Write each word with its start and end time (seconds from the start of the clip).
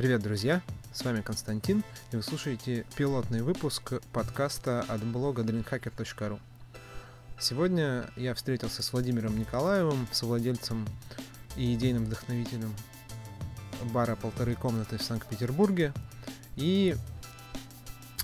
Привет, 0.00 0.22
друзья! 0.22 0.62
С 0.94 1.04
вами 1.04 1.20
Константин, 1.20 1.84
и 2.10 2.16
вы 2.16 2.22
слушаете 2.22 2.86
пилотный 2.96 3.42
выпуск 3.42 4.00
подкаста 4.14 4.80
от 4.88 5.04
блога 5.04 5.42
dreamhacker.ru. 5.42 6.40
Сегодня 7.38 8.08
я 8.16 8.32
встретился 8.32 8.82
с 8.82 8.94
Владимиром 8.94 9.38
Николаевым, 9.38 10.08
совладельцем 10.10 10.88
и 11.54 11.74
идейным 11.74 12.06
вдохновителем 12.06 12.74
бара 13.92 14.16
«Полторы 14.16 14.54
комнаты» 14.54 14.96
в 14.96 15.02
Санкт-Петербурге, 15.02 15.92
и 16.56 16.96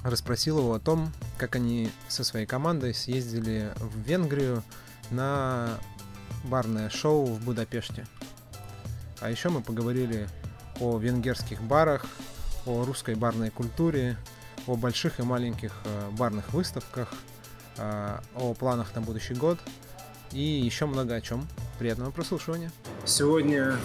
расспросил 0.02 0.60
его 0.60 0.72
о 0.72 0.80
том, 0.80 1.12
как 1.36 1.56
они 1.56 1.90
со 2.08 2.24
своей 2.24 2.46
командой 2.46 2.94
съездили 2.94 3.74
в 3.76 3.98
Венгрию 3.98 4.62
на 5.10 5.78
барное 6.44 6.88
шоу 6.88 7.26
в 7.26 7.44
Будапеште. 7.44 8.06
А 9.20 9.28
еще 9.28 9.50
мы 9.50 9.60
поговорили 9.60 10.26
о 10.80 10.98
венгерских 10.98 11.62
барах, 11.62 12.04
о 12.66 12.84
русской 12.84 13.14
барной 13.14 13.50
культуре, 13.50 14.16
о 14.66 14.76
больших 14.76 15.20
и 15.20 15.22
маленьких 15.22 15.72
э, 15.84 16.10
барных 16.18 16.52
выставках, 16.52 17.12
э, 17.78 18.18
о 18.34 18.54
планах 18.54 18.94
на 18.94 19.00
будущий 19.00 19.34
год 19.34 19.58
и 20.32 20.40
еще 20.40 20.86
много 20.86 21.14
о 21.14 21.20
чем. 21.20 21.46
Приятного 21.78 22.10
прослушивания. 22.10 22.72
Сегодня 23.04 23.76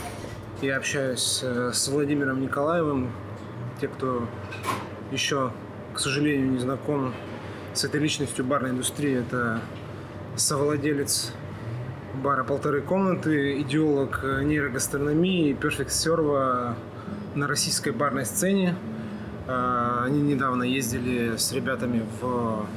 я 0.62 0.77
общаюсь 0.77 1.41
э, 1.44 1.72
с 1.73 1.88
Владимиром 1.88 2.41
Николаевым. 2.41 3.12
Те, 3.80 3.88
кто 3.88 4.27
еще, 5.12 5.52
к 5.94 5.99
сожалению, 5.99 6.52
не 6.52 6.60
знаком 6.60 7.13
с 7.73 7.84
этой 7.84 7.99
личностью 7.99 8.46
барной 8.46 8.71
индустрии, 8.71 9.20
это 9.20 9.62
совладелец 10.35 11.32
бара 12.22 12.44
«Полторы 12.44 12.82
комнаты», 12.82 13.60
идеолог 13.62 14.24
нейрогастрономии, 14.24 15.54
перфект 15.54 15.91
серва 15.91 16.76
на 17.34 17.48
российской 17.48 17.91
барной 17.91 18.26
сцене. 18.26 18.76
А, 19.48 20.04
они 20.05 20.22
недавно 20.22 20.64
ездили 20.64 21.36
с 21.38 21.52
ребятами 21.52 22.05
в 22.22 22.68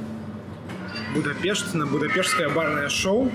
Будапешт, 1.13 1.75
на 1.75 1.85
Будапештское 1.85 2.49
барное 2.49 2.89
шоу. 2.89 3.31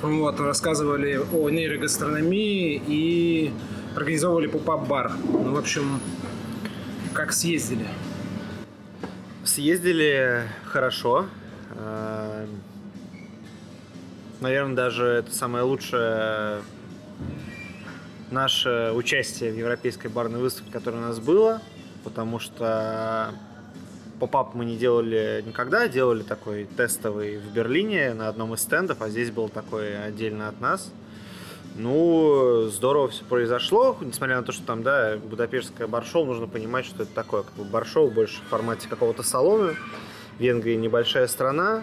Вот, 0.00 0.40
рассказывали 0.40 1.20
о 1.32 1.50
нейрогастрономии 1.50 2.82
и 2.86 3.52
организовывали 3.96 4.46
поп-ап 4.46 4.88
бар. 4.88 5.12
Ну, 5.30 5.54
в 5.54 5.58
общем, 5.58 6.00
как 7.12 7.32
съездили? 7.32 7.86
Съездили 9.44 10.44
хорошо. 10.64 11.26
Наверное, 14.44 14.76
даже 14.76 15.06
это 15.06 15.34
самое 15.34 15.64
лучшее 15.64 16.60
наше 18.30 18.92
участие 18.94 19.50
в 19.50 19.56
европейской 19.56 20.08
барной 20.08 20.38
выставке, 20.38 20.70
которая 20.70 21.00
у 21.00 21.04
нас 21.06 21.18
было, 21.18 21.62
потому 22.04 22.38
что 22.38 23.32
поп-ап 24.20 24.54
мы 24.54 24.66
не 24.66 24.76
делали 24.76 25.42
никогда, 25.46 25.88
делали 25.88 26.22
такой 26.22 26.66
тестовый 26.66 27.38
в 27.38 27.54
Берлине 27.54 28.12
на 28.12 28.28
одном 28.28 28.52
из 28.52 28.60
стендов, 28.60 29.00
а 29.00 29.08
здесь 29.08 29.30
был 29.30 29.48
такой 29.48 29.96
отдельно 29.96 30.48
от 30.48 30.60
нас. 30.60 30.92
Ну, 31.76 32.68
здорово 32.70 33.08
все 33.08 33.24
произошло, 33.24 33.96
несмотря 34.02 34.36
на 34.36 34.42
то, 34.42 34.52
что 34.52 34.62
там, 34.66 34.82
да, 34.82 35.16
Будапештское 35.16 35.86
баршоу, 35.86 36.26
нужно 36.26 36.48
понимать, 36.48 36.84
что 36.84 37.04
это 37.04 37.14
такое, 37.14 37.44
как 37.44 37.54
бы 37.54 37.64
баршоу 37.64 38.10
больше 38.10 38.42
в 38.42 38.50
формате 38.50 38.88
какого-то 38.90 39.22
салона. 39.22 39.72
Венгрия 40.38 40.76
небольшая 40.76 41.26
страна, 41.28 41.82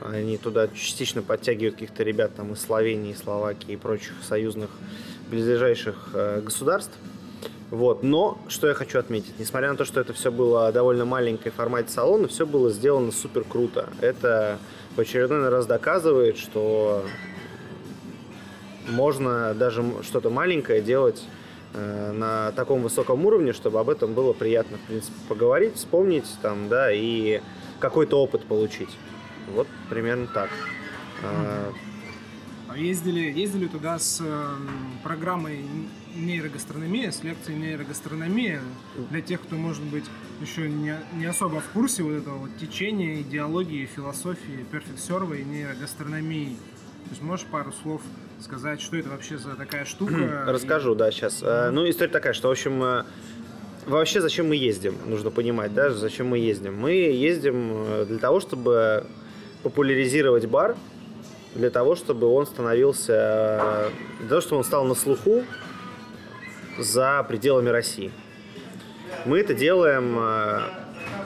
они 0.00 0.38
туда 0.38 0.68
частично 0.68 1.22
подтягивают 1.22 1.74
каких-то 1.74 2.02
ребят 2.02 2.34
там 2.36 2.52
из 2.52 2.60
Словении, 2.60 3.12
Словакии 3.14 3.72
и 3.72 3.76
прочих 3.76 4.14
союзных 4.22 4.70
близлежащих 5.30 6.10
э, 6.14 6.40
государств. 6.40 6.96
Вот. 7.70 8.02
Но, 8.02 8.38
что 8.48 8.66
я 8.66 8.74
хочу 8.74 8.98
отметить, 8.98 9.38
несмотря 9.38 9.70
на 9.70 9.76
то, 9.76 9.84
что 9.84 10.00
это 10.00 10.12
все 10.12 10.30
было 10.30 10.72
довольно 10.72 11.04
маленькое 11.04 11.50
в 11.50 11.54
формате 11.54 11.90
салона, 11.90 12.28
все 12.28 12.46
было 12.46 12.70
сделано 12.70 13.12
супер 13.12 13.44
круто. 13.44 13.88
Это 14.00 14.58
в 14.96 15.00
очередной 15.00 15.48
раз 15.48 15.66
доказывает, 15.66 16.38
что 16.38 17.04
можно 18.88 19.54
даже 19.54 19.84
что-то 20.02 20.30
маленькое 20.30 20.80
делать 20.80 21.22
э, 21.74 22.12
на 22.12 22.52
таком 22.52 22.82
высоком 22.82 23.26
уровне, 23.26 23.52
чтобы 23.52 23.80
об 23.80 23.90
этом 23.90 24.14
было 24.14 24.32
приятно, 24.32 24.78
в 24.78 24.88
принципе, 24.88 25.16
поговорить, 25.28 25.74
вспомнить 25.76 26.26
там, 26.40 26.68
да, 26.68 26.90
и 26.90 27.42
какой-то 27.78 28.20
опыт 28.20 28.44
получить. 28.44 28.90
Вот 29.54 29.66
примерно 29.88 30.26
так. 30.26 30.50
Mm-hmm. 31.22 31.74
Ездили, 32.76 33.20
ездили 33.20 33.66
туда 33.66 33.98
с 33.98 34.20
э, 34.20 34.56
программой 35.02 35.64
нейрогастрономия, 36.14 37.10
с 37.10 37.24
лекцией 37.24 37.58
нейрогастрономия. 37.58 38.60
Для 39.10 39.22
тех, 39.22 39.40
кто, 39.40 39.56
может 39.56 39.82
быть, 39.84 40.04
еще 40.40 40.68
не, 40.68 40.94
не 41.14 41.24
особо 41.24 41.60
в 41.60 41.68
курсе 41.70 42.02
вот 42.02 42.12
этого 42.12 42.38
вот 42.38 42.50
течения, 42.58 43.22
идеологии, 43.22 43.86
философии 43.86 44.66
перфект 44.70 44.98
и 44.98 45.44
нейрогастрономии. 45.44 46.56
То 47.04 47.10
есть 47.10 47.22
можешь 47.22 47.46
пару 47.46 47.72
слов 47.72 48.02
сказать, 48.38 48.80
что 48.82 48.96
это 48.96 49.08
вообще 49.08 49.38
за 49.38 49.54
такая 49.54 49.84
штука? 49.84 50.44
Расскажу, 50.46 50.94
и... 50.94 50.98
да, 50.98 51.10
сейчас. 51.10 51.42
Mm-hmm. 51.42 51.70
Ну, 51.70 51.88
история 51.88 52.12
такая, 52.12 52.34
что, 52.34 52.48
в 52.48 52.50
общем, 52.52 52.82
э, 52.82 53.04
вообще 53.96 54.20
зачем 54.20 54.48
мы 54.48 54.56
ездим, 54.56 54.96
нужно 55.06 55.30
понимать, 55.30 55.74
да, 55.74 55.90
зачем 55.90 56.28
мы 56.28 56.38
ездим. 56.38 56.76
Мы 56.76 56.92
ездим 56.92 57.84
э, 57.86 58.04
для 58.06 58.18
того, 58.18 58.40
чтобы 58.40 59.06
популяризировать 59.62 60.46
бар, 60.46 60.76
для 61.54 61.70
того, 61.70 61.96
чтобы 61.96 62.26
он 62.26 62.46
становился, 62.46 63.90
для 64.20 64.28
того, 64.28 64.40
чтобы 64.40 64.58
он 64.58 64.64
стал 64.64 64.84
на 64.84 64.94
слуху 64.94 65.42
за 66.78 67.24
пределами 67.28 67.70
России. 67.70 68.12
Мы 69.24 69.40
это 69.40 69.54
делаем 69.54 70.16
э, 70.18 70.60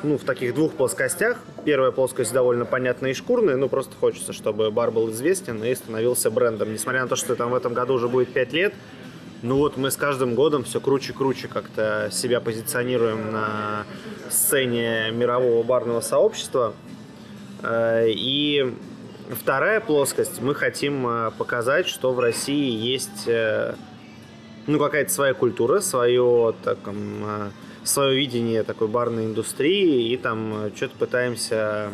ну, 0.02 0.16
в 0.16 0.24
таких 0.24 0.54
двух 0.54 0.72
плоскостях. 0.72 1.38
Первая 1.64 1.90
плоскость 1.90 2.32
довольно 2.32 2.64
понятная 2.64 3.10
и 3.10 3.14
шкурная, 3.14 3.56
ну 3.56 3.68
просто 3.68 3.94
хочется, 3.94 4.32
чтобы 4.32 4.70
бар 4.70 4.90
был 4.90 5.10
известен 5.10 5.62
и 5.62 5.74
становился 5.74 6.30
брендом. 6.30 6.72
Несмотря 6.72 7.02
на 7.02 7.08
то, 7.08 7.16
что 7.16 7.36
там 7.36 7.50
в 7.50 7.54
этом 7.54 7.74
году 7.74 7.94
уже 7.94 8.08
будет 8.08 8.32
5 8.32 8.52
лет, 8.52 8.74
ну 9.42 9.58
вот 9.58 9.76
мы 9.76 9.90
с 9.90 9.96
каждым 9.96 10.34
годом 10.34 10.64
все 10.64 10.80
круче 10.80 11.12
и 11.12 11.16
круче 11.16 11.48
как-то 11.48 12.08
себя 12.10 12.40
позиционируем 12.40 13.32
на 13.32 13.84
сцене 14.30 15.10
мирового 15.10 15.62
барного 15.62 16.00
сообщества. 16.00 16.74
Э, 17.62 18.06
и 18.08 18.74
Вторая 19.30 19.80
плоскость. 19.80 20.42
Мы 20.42 20.54
хотим 20.54 21.06
э, 21.06 21.30
показать, 21.30 21.86
что 21.86 22.12
в 22.12 22.20
России 22.20 22.70
есть 22.70 23.26
э, 23.26 23.74
ну, 24.66 24.78
какая-то 24.78 25.10
своя 25.10 25.32
культура, 25.32 25.80
свое, 25.80 26.54
так, 26.62 26.78
свое 27.82 28.16
видение 28.16 28.62
такой 28.62 28.88
барной 28.88 29.24
индустрии, 29.24 30.12
и 30.12 30.16
там 30.18 30.70
что-то 30.76 30.96
пытаемся 30.98 31.90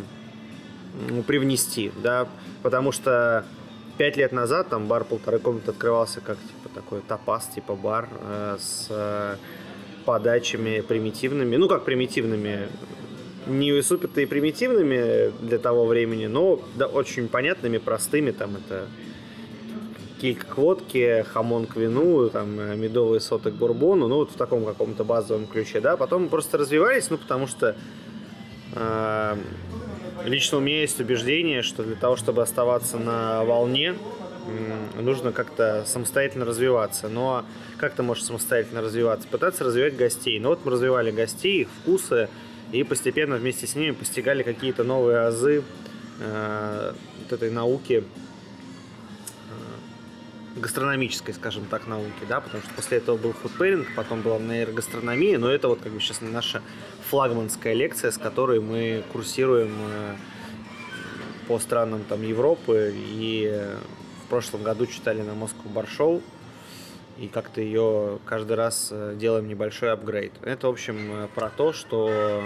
привнести, 1.26 1.92
да, 2.02 2.28
потому 2.62 2.90
что 2.90 3.44
пять 3.98 4.16
лет 4.16 4.32
назад 4.32 4.68
там 4.68 4.86
бар 4.86 5.04
полторы 5.04 5.38
комнаты 5.38 5.72
открывался 5.72 6.20
как 6.20 6.38
типа 6.38 6.74
такой 6.74 7.00
топаз, 7.00 7.50
типа 7.54 7.74
бар 7.74 8.08
э, 8.20 8.56
с 8.60 9.38
подачами 10.08 10.80
примитивными, 10.80 11.56
ну 11.56 11.68
как 11.68 11.84
примитивными, 11.84 12.68
не 13.46 13.82
супер-то 13.82 14.22
и 14.22 14.26
примитивными 14.26 15.32
для 15.42 15.58
того 15.58 15.84
времени, 15.84 16.26
но 16.26 16.60
да, 16.76 16.86
очень 16.86 17.28
понятными, 17.28 17.76
простыми. 17.76 18.30
Там 18.30 18.56
это 18.56 18.86
килька 20.18 20.46
к 20.46 20.56
водке, 20.56 21.24
хамон 21.24 21.66
к 21.66 21.76
вину, 21.76 22.30
там, 22.30 22.58
э, 22.58 22.76
медовый 22.76 23.20
соток 23.20 23.54
бурбону, 23.54 24.08
ну 24.08 24.16
вот 24.16 24.30
в 24.30 24.34
таком 24.36 24.64
каком-то 24.64 25.04
базовом 25.04 25.46
ключе, 25.46 25.80
да. 25.80 25.98
Потом 25.98 26.28
просто 26.28 26.56
развивались, 26.56 27.10
ну 27.10 27.18
потому 27.18 27.46
что 27.46 27.76
э, 28.74 29.36
лично 30.28 30.58
у 30.58 30.60
меня 30.60 30.80
есть 30.80 31.00
убеждение, 31.00 31.62
что 31.62 31.82
для 31.82 31.96
того, 31.96 32.16
чтобы 32.16 32.42
оставаться 32.42 32.98
на 32.98 33.44
волне, 33.44 33.94
нужно 34.94 35.32
как-то 35.32 35.84
самостоятельно 35.86 36.44
развиваться. 36.44 37.08
Но 37.08 37.44
как 37.78 37.94
ты 37.94 38.02
можешь 38.02 38.24
самостоятельно 38.24 38.80
развиваться? 38.80 39.28
Пытаться 39.28 39.64
развивать 39.64 39.96
гостей. 39.96 40.38
Ну 40.40 40.50
вот 40.50 40.64
мы 40.64 40.72
развивали 40.72 41.10
гостей, 41.10 41.62
их 41.62 41.68
вкусы, 41.80 42.28
и 42.72 42.82
постепенно 42.82 43.36
вместе 43.36 43.66
с 43.66 43.74
ними 43.74 43.92
постигали 43.92 44.42
какие-то 44.42 44.84
новые 44.84 45.18
азы 45.20 45.64
э, 46.20 46.92
вот 47.22 47.32
этой 47.32 47.50
науки, 47.50 48.04
э, 48.04 48.04
гастрономической, 50.56 51.34
скажем 51.34 51.64
так, 51.66 51.86
науки, 51.86 52.24
да, 52.28 52.40
потому 52.40 52.62
что 52.62 52.72
после 52.74 52.98
этого 52.98 53.16
был 53.16 53.32
фудпейринг, 53.32 53.86
потом 53.94 54.22
была 54.22 54.38
нейрогастрономия, 54.38 55.38
но 55.38 55.50
это 55.50 55.68
вот 55.68 55.80
как 55.80 55.92
бы 55.92 56.00
сейчас 56.00 56.20
наша 56.20 56.62
флагманская 57.08 57.74
лекция, 57.74 58.10
с 58.10 58.18
которой 58.18 58.60
мы 58.60 59.04
курсируем 59.12 59.72
э, 59.78 60.16
по 61.46 61.58
странам 61.58 62.04
там 62.08 62.22
Европы 62.22 62.92
и 62.94 63.66
в 64.24 64.28
прошлом 64.28 64.62
году 64.62 64.86
читали 64.86 65.22
на 65.22 65.34
Москву 65.34 65.70
Баршоу, 65.70 66.22
и 67.18 67.28
как-то 67.28 67.60
ее 67.60 68.18
каждый 68.24 68.56
раз 68.56 68.88
э, 68.92 69.14
делаем 69.16 69.48
небольшой 69.48 69.92
апгрейд. 69.92 70.32
Это, 70.42 70.68
в 70.68 70.70
общем, 70.70 71.24
э, 71.24 71.28
про 71.34 71.50
то, 71.50 71.72
что 71.72 72.42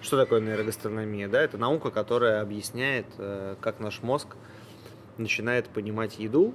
что 0.00 0.16
такое 0.16 0.40
нейрогастрономия? 0.40 1.28
Да, 1.28 1.42
это 1.42 1.58
наука, 1.58 1.90
которая 1.90 2.40
объясняет, 2.40 3.06
э, 3.18 3.56
как 3.60 3.80
наш 3.80 4.02
мозг 4.02 4.36
начинает 5.16 5.68
понимать 5.68 6.18
еду, 6.20 6.54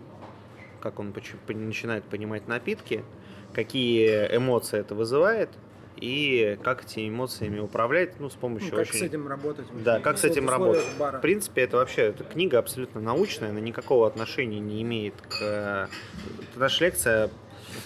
как 0.84 1.00
он 1.00 1.14
начинает 1.48 2.04
понимать 2.04 2.50
напитки, 2.50 3.06
какие 3.54 4.28
эмоции 4.36 4.80
это 4.80 4.96
вызывает, 4.96 5.50
и 5.96 6.60
как 6.62 6.84
этими 6.84 7.08
эмоциями 7.08 7.60
управлять, 7.60 8.20
ну, 8.20 8.30
с 8.30 8.34
помощью 8.34 8.72
ну, 8.72 8.78
как 8.78 8.90
очень... 8.90 9.00
с 9.00 9.02
этим 9.04 9.26
работать. 9.26 9.66
Да, 9.82 10.02
как 10.02 10.18
с 10.18 10.26
этим 10.26 10.50
работать. 10.50 10.84
Бара. 11.00 11.20
В 11.20 11.22
принципе, 11.22 11.62
это 11.62 11.78
вообще 11.78 12.02
это 12.02 12.26
книга 12.26 12.60
абсолютно 12.60 13.00
научная, 13.00 13.52
она 13.52 13.62
никакого 13.62 14.06
отношения 14.06 14.60
не 14.60 14.82
имеет 14.82 15.14
к... 15.22 15.42
Это 15.42 16.60
наша 16.60 16.84
лекция 16.84 17.30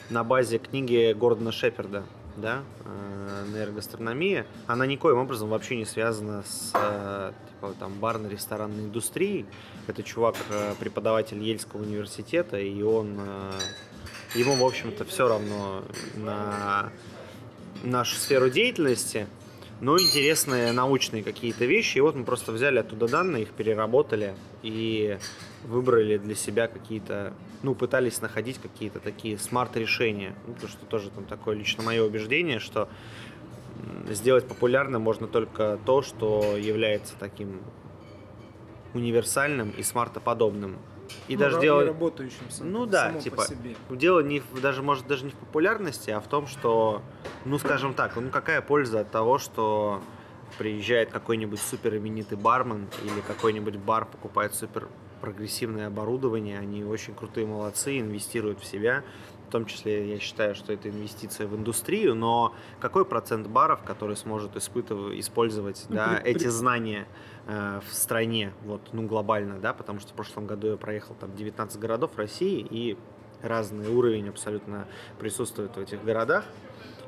на 0.09 0.23
базе 0.23 0.57
книги 0.57 1.13
Гордона 1.13 1.51
Шеперда, 1.51 2.03
да, 2.37 2.63
э, 2.85 3.45
нейрогастрономия, 3.53 4.45
она 4.67 4.85
никоим 4.85 5.17
образом 5.17 5.49
вообще 5.49 5.75
не 5.75 5.85
связана 5.85 6.43
с 6.43 6.71
э, 6.73 7.31
типа, 7.49 7.73
там, 7.79 7.93
барно-ресторанной 7.99 8.85
индустрией. 8.85 9.45
Это 9.87 10.03
чувак, 10.03 10.35
э, 10.49 10.75
преподаватель 10.79 11.41
Ельского 11.43 11.81
университета, 11.81 12.57
и 12.57 12.81
он, 12.81 13.19
ему, 14.35 14.55
в 14.55 14.63
общем-то, 14.63 15.03
все 15.05 15.27
равно 15.27 15.83
на 16.15 16.91
нашу 17.83 18.15
сферу 18.15 18.49
деятельности, 18.49 19.27
но 19.81 19.99
интересные 19.99 20.71
научные 20.71 21.23
какие-то 21.23 21.65
вещи. 21.65 21.97
И 21.97 22.01
вот 22.01 22.15
мы 22.15 22.23
просто 22.23 22.51
взяли 22.51 22.79
оттуда 22.79 23.07
данные, 23.07 23.43
их 23.43 23.49
переработали 23.49 24.35
и 24.63 25.17
выбрали 25.67 26.17
для 26.17 26.35
себя 26.35 26.67
какие-то, 26.67 27.33
ну, 27.61 27.75
пытались 27.75 28.21
находить 28.21 28.59
какие-то 28.59 28.99
такие 28.99 29.37
смарт-решения. 29.37 30.33
Ну, 30.47 30.53
потому 30.53 30.71
что 30.71 30.85
тоже 30.85 31.09
там 31.09 31.25
такое 31.25 31.55
лично 31.55 31.83
мое 31.83 32.03
убеждение, 32.03 32.59
что 32.59 32.89
сделать 34.09 34.47
популярным 34.47 35.01
можно 35.01 35.27
только 35.27 35.77
то, 35.85 36.01
что 36.01 36.55
является 36.57 37.15
таким 37.19 37.61
универсальным 38.93 39.71
и 39.71 39.83
смартоподобным. 39.83 40.77
И 41.27 41.35
ну, 41.35 41.39
даже 41.39 41.59
дело... 41.61 41.85
работающим 41.85 42.49
сам, 42.49 42.71
Ну 42.71 42.85
да, 42.85 43.13
типа, 43.13 43.45
дело 43.89 44.21
не 44.21 44.41
даже, 44.61 44.81
может, 44.81 45.07
даже 45.07 45.25
не 45.25 45.31
в 45.31 45.35
популярности, 45.35 46.09
а 46.09 46.19
в 46.19 46.27
том, 46.27 46.47
что, 46.47 47.01
ну, 47.45 47.57
скажем 47.59 47.93
так, 47.93 48.15
ну 48.15 48.29
какая 48.29 48.61
польза 48.61 49.01
от 49.01 49.11
того, 49.11 49.37
что 49.37 50.01
приезжает 50.57 51.11
какой-нибудь 51.11 51.59
супер 51.59 51.95
именитый 51.95 52.37
бармен 52.37 52.87
или 53.03 53.21
какой-нибудь 53.21 53.77
бар 53.77 54.05
покупает 54.05 54.53
супер 54.53 54.87
прогрессивное 55.17 55.87
оборудование, 55.87 56.59
они 56.59 56.83
очень 56.83 57.13
крутые 57.13 57.45
молодцы, 57.45 57.99
инвестируют 57.99 58.59
в 58.59 58.65
себя, 58.65 59.03
в 59.47 59.51
том 59.51 59.65
числе 59.65 60.09
я 60.09 60.19
считаю, 60.19 60.55
что 60.55 60.73
это 60.73 60.89
инвестиция 60.89 61.47
в 61.47 61.55
индустрию, 61.55 62.15
но 62.15 62.53
какой 62.79 63.05
процент 63.05 63.47
баров, 63.47 63.81
который 63.83 64.17
сможет 64.17 64.57
испытывать, 64.57 65.19
использовать 65.19 65.85
ну, 65.89 65.95
да, 65.95 66.19
при, 66.21 66.31
эти 66.31 66.43
при... 66.43 66.49
знания 66.49 67.07
э, 67.47 67.79
в 67.87 67.93
стране, 67.93 68.53
вот, 68.65 68.81
ну, 68.91 69.07
глобально, 69.07 69.57
да, 69.59 69.73
потому 69.73 69.99
что 69.99 70.11
в 70.11 70.15
прошлом 70.15 70.47
году 70.47 70.67
я 70.67 70.77
проехал 70.77 71.15
там 71.15 71.33
19 71.35 71.79
городов 71.79 72.11
России, 72.17 72.65
и 72.69 72.97
разный 73.41 73.87
уровень 73.87 74.27
абсолютно 74.29 74.87
присутствует 75.17 75.75
в 75.75 75.79
этих 75.79 76.03
городах, 76.03 76.43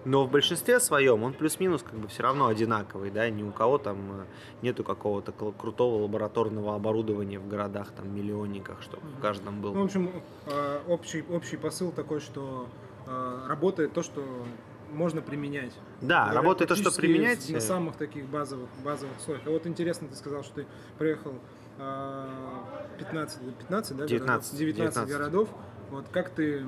но 0.06 0.26
в 0.26 0.32
большинстве 0.32 0.80
своем 0.80 1.24
он 1.24 1.34
плюс-минус 1.34 1.84
как 1.84 1.96
бы 1.96 2.08
все 2.08 2.24
равно 2.24 2.48
одинаковый, 2.48 3.12
да, 3.12 3.30
ни 3.30 3.44
у 3.44 3.52
кого 3.52 3.78
там 3.78 3.98
э, 4.22 4.26
нету 4.62 4.84
какого-то 4.84 5.32
крутого 5.32 6.04
лабораторного 6.04 6.76
оборудования 6.76 7.40
в 7.40 7.48
городах, 7.48 7.92
там, 7.92 8.14
миллионниках, 8.14 8.82
чтобы 8.82 9.04
в 9.18 9.22
каждом 9.22 9.62
был. 9.62 9.74
Ну, 9.74 9.82
в 9.82 9.86
общем, 9.86 10.12
э, 10.46 10.80
общий, 10.88 11.24
общий 11.30 11.58
посыл 11.58 11.92
такой, 11.92 12.20
что 12.20 12.68
э, 13.08 13.46
работает 13.48 13.94
то, 13.94 14.04
что 14.04 14.24
можно 14.92 15.22
применять. 15.22 15.74
Да, 16.02 16.32
работает 16.34 16.70
то, 16.70 16.76
что 16.76 16.92
применять. 16.92 17.48
На 17.50 17.60
самых 17.60 17.96
таких 17.96 18.26
базовых, 18.26 18.70
базовых 18.84 19.20
слоях. 19.20 19.42
А 19.46 19.50
вот 19.50 19.68
интересно, 19.68 20.08
ты 20.08 20.16
сказал, 20.16 20.44
что 20.44 20.56
ты 20.56 20.66
приехал 20.98 21.34
15, 21.78 23.56
15 23.58 23.98
да, 23.98 24.08
19, 24.08 24.08
городов, 24.08 24.10
19, 24.10 24.58
19 24.58 25.08
городов. 25.08 25.50
Вот 25.92 26.06
как 26.10 26.30
ты 26.30 26.64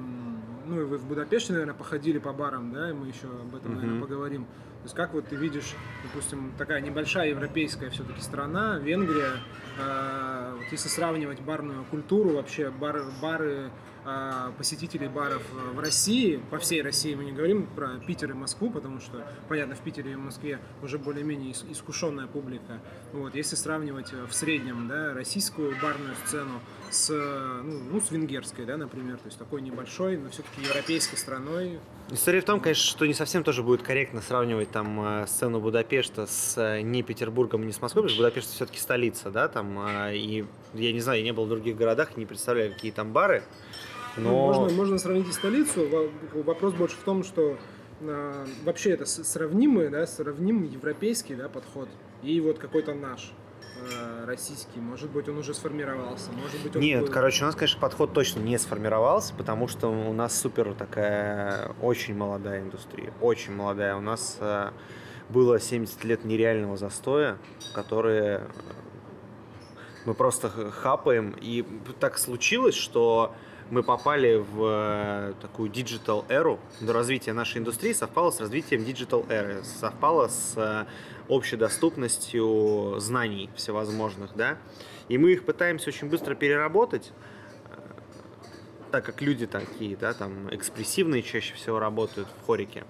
ну 0.72 0.82
и 0.82 0.86
вы 0.86 0.98
в 0.98 1.06
Будапеште, 1.06 1.52
наверное, 1.52 1.76
походили 1.76 2.18
по 2.18 2.32
барам, 2.32 2.72
да, 2.72 2.90
и 2.90 2.94
мы 2.94 3.08
еще 3.08 3.28
об 3.28 3.54
этом, 3.54 3.76
наверное, 3.76 4.02
поговорим. 4.02 4.48
То 4.82 4.86
есть 4.86 4.96
как 4.96 5.14
вот 5.14 5.28
ты 5.28 5.36
видишь, 5.36 5.76
допустим, 6.02 6.54
такая 6.58 6.82
небольшая 6.82 7.30
европейская 7.30 7.92
все-таки 7.92 8.20
страна, 8.20 8.80
Венгрия, 8.80 9.34
э, 9.78 10.56
вот 10.58 10.72
если 10.72 10.90
сравнивать 10.90 11.40
барную 11.40 11.86
культуру, 11.86 12.32
вообще 12.32 12.72
бар, 12.72 13.04
бары, 13.22 13.70
э, 14.04 14.52
посетителей 14.58 15.08
баров 15.08 15.44
в 15.52 15.80
России, 15.80 16.42
по 16.50 16.58
всей 16.58 16.82
России 16.82 17.14
мы 17.14 17.26
не 17.26 17.32
говорим 17.32 17.68
про 17.68 18.00
Питер 18.08 18.32
и 18.32 18.34
Москву, 18.34 18.72
потому 18.72 19.00
что, 19.00 19.24
понятно, 19.48 19.76
в 19.76 19.82
Питере 19.82 20.14
и 20.14 20.16
в 20.16 20.20
Москве 20.20 20.60
уже 20.82 20.98
более-менее 20.98 21.54
искушенная 21.70 22.26
публика. 22.26 22.80
Вот, 23.14 23.36
если 23.36 23.56
сравнивать 23.56 24.12
в 24.12 24.34
среднем, 24.34 24.88
да, 24.88 25.14
российскую 25.14 25.76
барную 25.80 26.16
сцену 26.26 26.60
с, 26.90 27.10
ну, 27.10 27.82
ну, 27.92 28.02
с 28.02 28.10
венгерской, 28.10 28.66
да, 28.66 28.78
например, 28.78 29.18
то 29.18 29.28
есть 29.28 29.38
такой 29.38 29.62
небольшой, 29.62 30.18
но 30.18 30.32
все-таки 30.32 30.64
европейской 30.64 31.18
страной. 31.18 31.80
История 32.14 32.42
в 32.42 32.44
том, 32.44 32.60
конечно, 32.60 32.84
что 32.84 33.06
не 33.06 33.14
совсем 33.14 33.42
тоже 33.42 33.64
будет 33.64 33.84
корректно 33.84 34.22
сравнивать 34.22 34.70
там 34.70 35.22
э, 35.22 35.28
сцену 35.28 35.62
Будапешта 35.62 36.28
с 36.28 36.58
э, 36.58 36.82
не 36.82 37.04
Петербургом, 37.04 37.66
не 37.66 37.72
с 37.72 37.82
Москвой, 37.82 38.04
потому 38.04 38.10
что 38.10 38.24
Будапешт 38.24 38.52
все-таки 38.52 38.80
столица, 38.80 39.32
да, 39.32 39.48
там, 39.48 39.80
э, 39.88 40.18
и 40.18 40.46
я 40.74 40.92
не 40.92 41.00
знаю, 41.00 41.20
я 41.20 41.24
не 41.24 41.32
был 41.32 41.46
в 41.46 41.50
других 41.50 41.78
городах, 41.78 42.18
не 42.18 42.26
представляю, 42.26 42.74
какие 42.74 42.92
там 42.92 43.14
бары, 43.14 43.44
но... 44.18 44.24
Ну, 44.24 44.30
можно, 44.30 44.76
можно 44.76 44.98
сравнить 44.98 45.30
и 45.30 45.32
столицу, 45.32 45.88
вопрос 46.34 46.74
больше 46.74 46.98
в 46.98 47.04
том, 47.04 47.24
что 47.24 47.58
вообще 48.66 48.90
это 48.90 49.06
сравнимый, 49.06 49.88
да, 49.88 50.06
сравним 50.06 50.64
европейский, 50.64 51.36
да, 51.36 51.48
подход 51.48 51.88
и 52.24 52.42
вот 52.42 52.60
какой-то 52.60 52.94
наш. 52.94 53.32
Э, 53.78 54.26
российский? 54.26 54.80
Может 54.80 55.10
быть, 55.10 55.28
он 55.30 55.38
уже 55.38 55.54
сформировался? 55.54 56.32
Может 56.32 56.62
быть, 56.62 56.76
он 56.76 56.82
Нет, 56.82 57.02
был... 57.02 57.12
короче, 57.12 57.44
у 57.44 57.48
нас, 57.48 57.56
конечно, 57.56 57.80
подход 57.80 58.14
точно 58.14 58.40
не 58.40 58.58
сформировался, 58.58 59.34
потому 59.34 59.68
что 59.68 59.88
у 59.88 60.14
нас 60.14 60.40
супер 60.40 60.74
такая 60.74 61.72
очень 61.82 62.16
молодая 62.16 62.62
индустрия. 62.62 63.14
Очень 63.22 63.54
молодая. 63.54 63.96
У 63.96 64.02
нас 64.02 64.38
э, 64.40 64.72
было 65.30 65.60
70 65.60 66.04
лет 66.04 66.26
нереального 66.26 66.78
застоя, 66.78 67.38
которые 67.74 68.48
мы 70.06 70.14
просто 70.14 70.50
хапаем. 70.50 71.36
И 71.40 71.66
так 72.00 72.18
случилось, 72.18 72.76
что 72.76 73.34
мы 73.72 73.84
попали 73.84 74.36
в 74.36 74.64
э, 74.64 75.34
такую 75.42 75.70
digital 75.70 76.26
эру. 76.28 76.60
Развитие 76.86 77.34
нашей 77.34 77.60
индустрии 77.60 77.94
совпало 77.94 78.30
с 78.30 78.40
развитием 78.40 78.84
digital 78.84 79.26
эры, 79.30 79.64
совпало 79.64 80.28
с 80.28 80.54
э, 80.58 80.86
общей 81.30 81.56
доступностью 81.56 82.96
знаний 83.00 83.50
всевозможных, 83.56 84.36
да. 84.36 84.58
И 85.08 85.18
мы 85.18 85.32
их 85.32 85.46
пытаемся 85.46 85.90
очень 85.90 86.10
быстро 86.10 86.36
переработать, 86.36 87.14
э, 87.70 87.78
так 88.92 89.06
как 89.06 89.22
люди 89.22 89.48
такие, 89.48 89.96
да, 89.96 90.14
там 90.14 90.54
экспрессивные 90.54 91.24
чаще 91.24 91.56
всего 91.56 91.80
работают 91.80 92.28
в 92.28 92.46
хореке. 92.46 92.84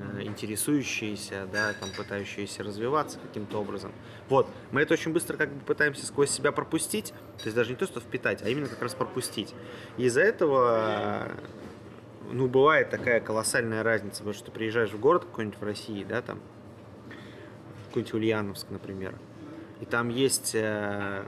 Э, 0.00 0.22
интересующиеся, 0.22 1.48
да, 1.52 1.72
там, 1.72 1.88
пытающиеся 1.96 2.62
развиваться 2.62 3.18
каким-то 3.18 3.60
образом. 3.60 3.92
Вот, 4.28 4.46
мы 4.70 4.82
это 4.82 4.94
очень 4.94 5.12
быстро 5.12 5.36
как 5.36 5.52
бы 5.52 5.60
пытаемся 5.64 6.06
сквозь 6.06 6.30
себя 6.30 6.52
пропустить, 6.52 7.12
то 7.38 7.44
есть 7.44 7.56
даже 7.56 7.70
не 7.70 7.76
то, 7.76 7.86
что 7.86 7.98
впитать, 7.98 8.42
а 8.42 8.48
именно 8.48 8.68
как 8.68 8.80
раз 8.80 8.94
пропустить. 8.94 9.54
И 9.96 10.04
из-за 10.04 10.20
этого, 10.20 11.28
ну, 12.30 12.46
бывает 12.46 12.90
такая 12.90 13.20
колоссальная 13.20 13.82
разница, 13.82 14.18
потому 14.18 14.34
что 14.34 14.46
ты 14.46 14.50
приезжаешь 14.52 14.90
в 14.90 15.00
город 15.00 15.24
какой-нибудь 15.24 15.58
в 15.58 15.64
России, 15.64 16.04
да, 16.04 16.22
там, 16.22 16.38
какой-нибудь 17.88 18.14
Ульяновск, 18.14 18.66
например, 18.70 19.14
и 19.80 19.84
там 19.84 20.10
есть 20.10 20.52
э, 20.54 21.24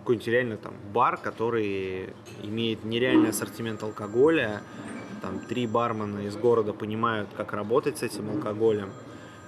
какой-нибудь 0.00 0.28
реально 0.28 0.56
там 0.58 0.74
бар, 0.92 1.16
который 1.16 2.10
имеет 2.42 2.84
нереальный 2.84 3.30
ассортимент 3.30 3.82
алкоголя, 3.82 4.60
там 5.22 5.38
три 5.38 5.66
бармена 5.66 6.26
из 6.26 6.36
города 6.36 6.72
понимают, 6.72 7.30
как 7.36 7.52
работать 7.52 7.98
с 7.98 8.02
этим 8.02 8.28
алкоголем, 8.30 8.90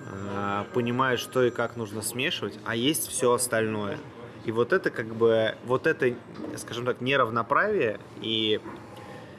э, 0.07 0.65
понимают, 0.73 1.21
что 1.21 1.43
и 1.43 1.51
как 1.51 1.77
нужно 1.77 2.01
смешивать, 2.01 2.59
а 2.65 2.77
есть 2.77 3.09
все 3.09 3.33
остальное. 3.33 3.99
И 4.47 4.53
вот 4.53 4.73
это 4.73 4.91
как 4.91 5.15
бы, 5.15 5.55
вот 5.65 5.87
это, 5.87 6.15
скажем 6.57 6.85
так, 6.85 7.01
неравноправие 7.01 7.99
и 8.21 8.61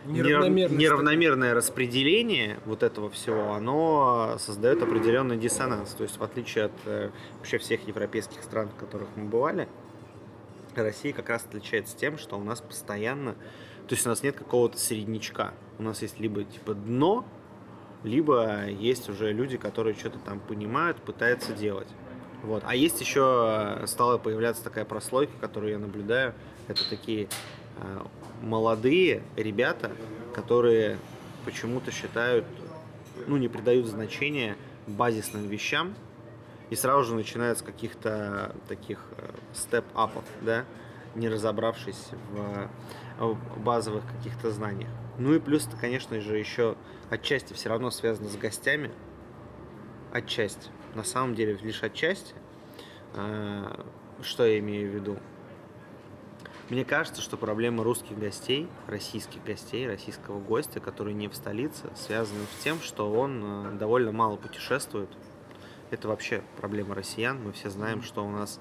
неравномерное, 0.05 0.77
неравномерное 0.77 1.53
распределение 1.53 2.59
вот 2.65 2.83
этого 2.83 3.09
всего, 3.09 3.53
оно 3.53 4.35
создает 4.39 4.81
определенный 4.81 5.37
диссонанс. 5.37 5.91
То 5.91 6.03
есть 6.03 6.17
в 6.17 6.23
отличие 6.23 6.65
от 6.65 6.73
э, 6.85 7.11
вообще 7.37 7.57
всех 7.59 7.87
европейских 7.87 8.43
стран, 8.43 8.69
в 8.69 8.75
которых 8.79 9.07
мы 9.15 9.25
бывали, 9.25 9.67
Россия 10.75 11.13
как 11.13 11.29
раз 11.29 11.45
отличается 11.45 11.95
тем, 11.95 12.17
что 12.17 12.37
у 12.37 12.43
нас 12.43 12.59
постоянно 12.59 13.35
то 13.87 13.93
есть 13.93 14.05
у 14.05 14.09
нас 14.09 14.23
нет 14.23 14.35
какого-то 14.35 14.77
среднячка. 14.77 15.53
У 15.77 15.83
нас 15.83 16.01
есть 16.01 16.19
либо 16.19 16.43
типа 16.43 16.73
дно, 16.73 17.25
либо 18.03 18.67
есть 18.67 19.09
уже 19.09 19.31
люди, 19.31 19.57
которые 19.57 19.95
что-то 19.95 20.19
там 20.19 20.39
понимают, 20.39 20.97
пытаются 20.97 21.53
делать. 21.53 21.87
Вот. 22.43 22.63
А 22.65 22.75
есть 22.75 23.01
еще 23.01 23.79
э, 23.81 23.87
стала 23.87 24.17
появляться 24.17 24.63
такая 24.63 24.85
прослойка, 24.85 25.33
которую 25.39 25.71
я 25.71 25.79
наблюдаю. 25.79 26.33
Это 26.67 26.87
такие 26.89 27.27
э, 27.77 27.99
молодые 28.41 29.23
ребята, 29.35 29.91
которые 30.33 30.97
почему-то 31.45 31.91
считают, 31.91 32.45
ну, 33.27 33.37
не 33.37 33.47
придают 33.47 33.87
значения 33.87 34.55
базисным 34.87 35.47
вещам 35.47 35.95
и 36.69 36.75
сразу 36.75 37.03
же 37.03 37.15
начинают 37.15 37.59
с 37.59 37.61
каких-то 37.61 38.55
таких 38.67 38.99
э, 39.17 39.29
степ-апов, 39.53 40.23
да, 40.41 40.65
не 41.15 41.29
разобравшись 41.29 42.09
в 42.31 42.69
базовых 43.57 44.03
каких-то 44.05 44.51
знаниях. 44.51 44.89
Ну 45.17 45.33
и 45.33 45.39
плюс 45.39 45.67
это, 45.67 45.77
конечно 45.77 46.19
же, 46.19 46.37
еще 46.37 46.75
отчасти 47.09 47.53
все 47.53 47.69
равно 47.69 47.91
связано 47.91 48.29
с 48.29 48.35
гостями. 48.35 48.91
Отчасти. 50.11 50.69
На 50.93 51.03
самом 51.03 51.35
деле 51.35 51.57
лишь 51.61 51.83
отчасти. 51.83 52.33
А, 53.13 53.85
что 54.21 54.45
я 54.45 54.59
имею 54.59 54.91
в 54.91 54.95
виду? 54.95 55.17
Мне 56.69 56.83
кажется, 56.83 57.21
что 57.21 57.37
проблема 57.37 57.83
русских 57.83 58.17
гостей, 58.17 58.67
российских 58.87 59.43
гостей, 59.43 59.87
российского 59.87 60.39
гостя, 60.39 60.79
который 60.79 61.13
не 61.13 61.27
в 61.27 61.35
столице, 61.35 61.91
связана 61.95 62.41
с 62.57 62.63
тем, 62.63 62.81
что 62.81 63.11
он 63.11 63.43
э, 63.43 63.77
довольно 63.77 64.11
мало 64.11 64.35
путешествует. 64.35 65.09
Это 65.91 66.07
вообще 66.07 66.41
проблема 66.57 66.95
россиян. 66.95 67.39
Мы 67.39 67.51
все 67.51 67.69
знаем, 67.69 68.01
что 68.01 68.25
у 68.25 68.31
нас 68.31 68.59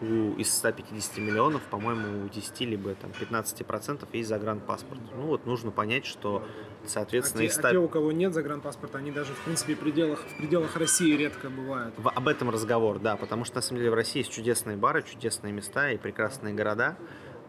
у, 0.00 0.34
из 0.36 0.52
150 0.54 1.18
миллионов, 1.18 1.62
по-моему, 1.62 2.24
у 2.24 2.28
10 2.28 2.60
либо 2.60 2.94
там 2.94 3.10
15 3.12 3.66
процентов 3.66 4.08
есть 4.12 4.28
загранпаспорт. 4.28 5.00
Ну 5.14 5.26
вот 5.26 5.46
нужно 5.46 5.70
понять, 5.70 6.06
что, 6.06 6.46
соответственно, 6.86 7.44
а 7.44 7.46
те, 7.46 7.52
100... 7.52 7.68
а 7.68 7.70
те, 7.72 7.78
у 7.78 7.88
кого 7.88 8.12
нет 8.12 8.32
загранпаспорта, 8.32 8.98
они 8.98 9.10
даже, 9.10 9.32
в 9.32 9.40
принципе, 9.44 9.74
в 9.74 9.78
пределах, 9.78 10.20
в 10.20 10.36
пределах 10.38 10.76
России 10.76 11.16
редко 11.16 11.50
бывают. 11.50 11.94
В, 11.98 12.08
об 12.08 12.28
этом 12.28 12.50
разговор, 12.50 12.98
да, 12.98 13.16
потому 13.16 13.44
что, 13.44 13.56
на 13.56 13.62
самом 13.62 13.80
деле, 13.80 13.90
в 13.90 13.94
России 13.94 14.20
есть 14.20 14.32
чудесные 14.32 14.76
бары, 14.76 15.02
чудесные 15.02 15.52
места 15.52 15.90
и 15.90 15.98
прекрасные 15.98 16.54
города, 16.54 16.96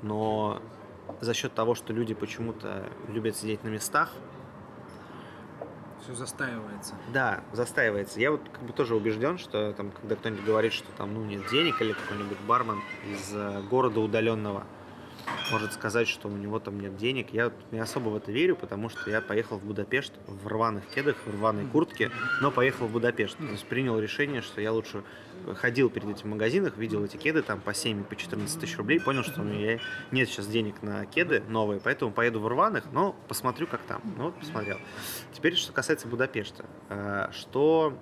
но 0.01 0.61
за 1.21 1.33
счет 1.33 1.53
того, 1.53 1.75
что 1.75 1.93
люди 1.93 2.13
почему-то 2.13 2.89
любят 3.07 3.35
сидеть 3.35 3.63
на 3.63 3.69
местах, 3.69 4.11
все 6.03 6.13
застаивается. 6.13 6.95
Да, 7.13 7.41
застаивается. 7.53 8.19
Я 8.19 8.31
вот 8.31 8.41
как 8.51 8.63
бы 8.63 8.73
тоже 8.73 8.95
убежден, 8.95 9.37
что 9.37 9.73
там, 9.73 9.91
когда 9.91 10.15
кто-нибудь 10.15 10.43
говорит, 10.43 10.73
что 10.73 10.91
там 10.97 11.13
ну 11.13 11.23
нет 11.23 11.41
денег 11.49 11.81
или 11.81 11.93
какой-нибудь 11.93 12.39
бармен 12.47 12.81
из 13.09 13.31
э, 13.33 13.61
города 13.69 13.99
удаленного, 13.99 14.65
может 15.51 15.73
сказать, 15.73 16.07
что 16.07 16.27
у 16.27 16.37
него 16.37 16.59
там 16.59 16.79
нет 16.79 16.95
денег. 16.97 17.27
Я 17.31 17.51
не 17.71 17.79
особо 17.79 18.09
в 18.09 18.15
это 18.15 18.31
верю, 18.31 18.55
потому 18.55 18.89
что 18.89 19.09
я 19.09 19.21
поехал 19.21 19.57
в 19.57 19.63
Будапешт 19.63 20.13
в 20.27 20.47
рваных 20.47 20.83
кедах, 20.93 21.15
в 21.25 21.31
рваной 21.31 21.65
куртке, 21.65 22.11
но 22.41 22.51
поехал 22.51 22.87
в 22.87 22.91
Будапешт. 22.91 23.37
То 23.37 23.43
есть 23.45 23.65
принял 23.65 23.99
решение, 23.99 24.41
что 24.41 24.61
я 24.61 24.71
лучше 24.71 25.03
ходил 25.55 25.89
перед 25.89 26.09
этим 26.09 26.29
магазинах, 26.29 26.77
видел 26.77 27.03
эти 27.03 27.17
кеды 27.17 27.41
там 27.41 27.59
по 27.61 27.73
7 27.73 28.03
по 28.03 28.15
14 28.15 28.59
тысяч 28.59 28.77
рублей, 28.77 28.99
понял, 28.99 29.23
что 29.23 29.41
у 29.41 29.43
меня 29.43 29.79
нет 30.11 30.29
сейчас 30.29 30.47
денег 30.47 30.81
на 30.81 31.05
кеды 31.05 31.41
новые, 31.47 31.79
поэтому 31.79 32.11
поеду 32.11 32.39
в 32.39 32.47
рваных, 32.47 32.85
но 32.91 33.15
посмотрю, 33.27 33.67
как 33.67 33.81
там. 33.81 34.01
Ну 34.17 34.25
вот 34.25 34.39
посмотрел. 34.39 34.77
Теперь, 35.33 35.55
что 35.55 35.73
касается 35.73 36.07
Будапешта. 36.07 36.65
Э, 36.89 37.29
что 37.31 37.97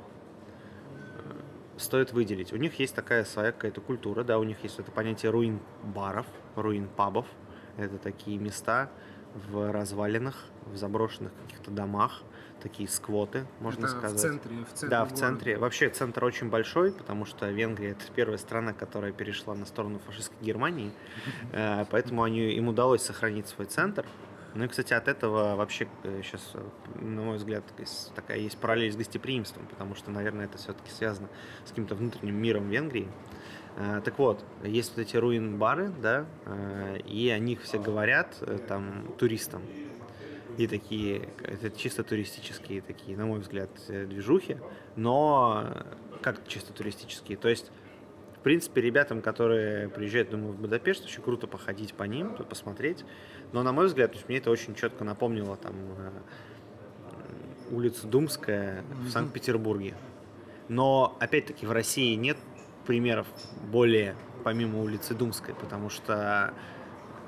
стоит 1.80 2.12
выделить. 2.12 2.54
У 2.54 2.58
них 2.58 2.78
есть 2.80 2.94
такая 2.94 3.24
своя 3.24 3.52
какая-то 3.52 3.82
культура, 3.82 4.24
да, 4.24 4.38
у 4.38 4.44
них 4.44 4.58
есть 4.64 4.80
это 4.80 4.92
понятие 4.92 5.32
руин 5.32 5.60
баров, 5.84 6.26
руин 6.62 6.88
пабов. 6.96 7.25
Это 7.78 7.98
такие 7.98 8.38
места 8.38 8.89
в 9.34 9.72
развалинах, 9.72 10.36
в 10.66 10.75
заброшенных 10.75 11.32
каких-то 11.44 11.72
домах, 11.72 12.24
такие 12.62 12.89
сквоты, 12.89 13.46
можно 13.60 13.86
это 13.86 13.98
сказать. 13.98 14.18
В 14.18 14.22
центре, 14.22 14.56
в 14.58 14.74
центре. 14.74 14.89
Да, 14.89 15.06
в 15.06 15.13
центре. 15.13 15.58
Вообще 15.58 15.89
центр 15.89 16.24
очень 16.24 16.50
большой, 16.50 16.92
потому 16.92 17.25
что 17.25 17.50
Венгрия 17.50 17.92
это 17.92 18.04
первая 18.16 18.38
страна, 18.38 18.74
которая 18.74 19.12
перешла 19.12 19.56
на 19.56 19.66
сторону 19.66 20.00
фашистской 20.00 20.38
Германии, 20.42 20.92
э, 21.54 21.86
поэтому 21.89 22.24
они, 22.24 22.51
им 22.54 22.68
удалось 22.68 23.01
сохранить 23.01 23.48
свой 23.48 23.68
центр. 23.68 24.06
Ну 24.56 24.66
и, 24.66 24.68
кстати, 24.68 24.94
от 24.94 25.08
этого 25.08 25.56
вообще 25.56 25.88
сейчас, 26.24 26.42
э, 26.56 26.62
э, 26.96 27.01
на 27.04 27.22
мой 27.22 27.38
взгляд, 27.38 27.63
такая 28.16 28.39
есть 28.39 28.58
параллель 28.58 28.92
с 28.92 28.96
гостеприимством, 28.96 29.68
потому 29.68 29.96
что, 29.96 30.12
наверное, 30.12 30.46
это 30.46 30.58
все-таки 30.58 30.92
связано 30.92 31.30
с 31.66 31.70
каким-то 31.70 31.96
внутренним 31.96 32.36
миром 32.36 32.70
Венгрии. 32.70 33.08
Э, 33.80 34.02
так 34.04 34.20
вот, 34.20 34.44
есть 34.64 34.96
вот 34.96 35.02
эти 35.02 35.18
руин-бары, 35.18 35.92
да, 36.02 36.26
и 37.06 37.30
о 37.30 37.40
них 37.40 37.64
все 37.64 37.80
говорят 37.80 38.36
там 38.68 39.12
туристам. 39.18 39.64
И 40.58 40.68
такие, 40.68 41.30
это 41.42 41.72
чисто 41.72 42.04
туристические 42.04 42.82
такие, 42.82 43.18
на 43.18 43.26
мой 43.26 43.40
взгляд, 43.40 43.70
движухи, 43.88 44.58
но 44.96 45.86
как 46.22 46.46
чисто 46.48 46.74
туристические, 46.74 47.38
то 47.38 47.48
есть 47.48 47.72
в 48.40 48.42
принципе, 48.42 48.80
ребятам, 48.80 49.22
которые 49.22 49.90
приезжают, 49.90 50.30
думаю, 50.30 50.54
в 50.54 50.62
Будапешт, 50.62 51.04
очень 51.04 51.22
круто 51.22 51.46
походить 51.46 51.94
по 51.94 52.04
ним, 52.04 52.32
посмотреть. 52.50 53.04
Но, 53.52 53.64
на 53.64 53.74
мой 53.74 53.88
взгляд, 53.88 54.12
то 54.12 54.18
есть 54.18 54.30
мне 54.30 54.38
это 54.38 54.50
очень 54.50 54.76
четко 54.76 55.04
напомнило 55.04 55.58
там 55.58 55.76
э, 55.98 56.12
улицу 57.72 58.08
Думская 58.08 58.86
в 59.04 59.10
Санкт-Петербурге. 59.10 59.94
Но, 60.70 61.18
опять-таки, 61.20 61.66
в 61.66 61.72
России 61.74 62.16
нет 62.16 62.38
примеров 62.86 63.28
более 63.72 64.16
помимо 64.44 64.82
улицы 64.82 65.14
Думской, 65.14 65.54
потому 65.54 65.90
что 65.90 66.54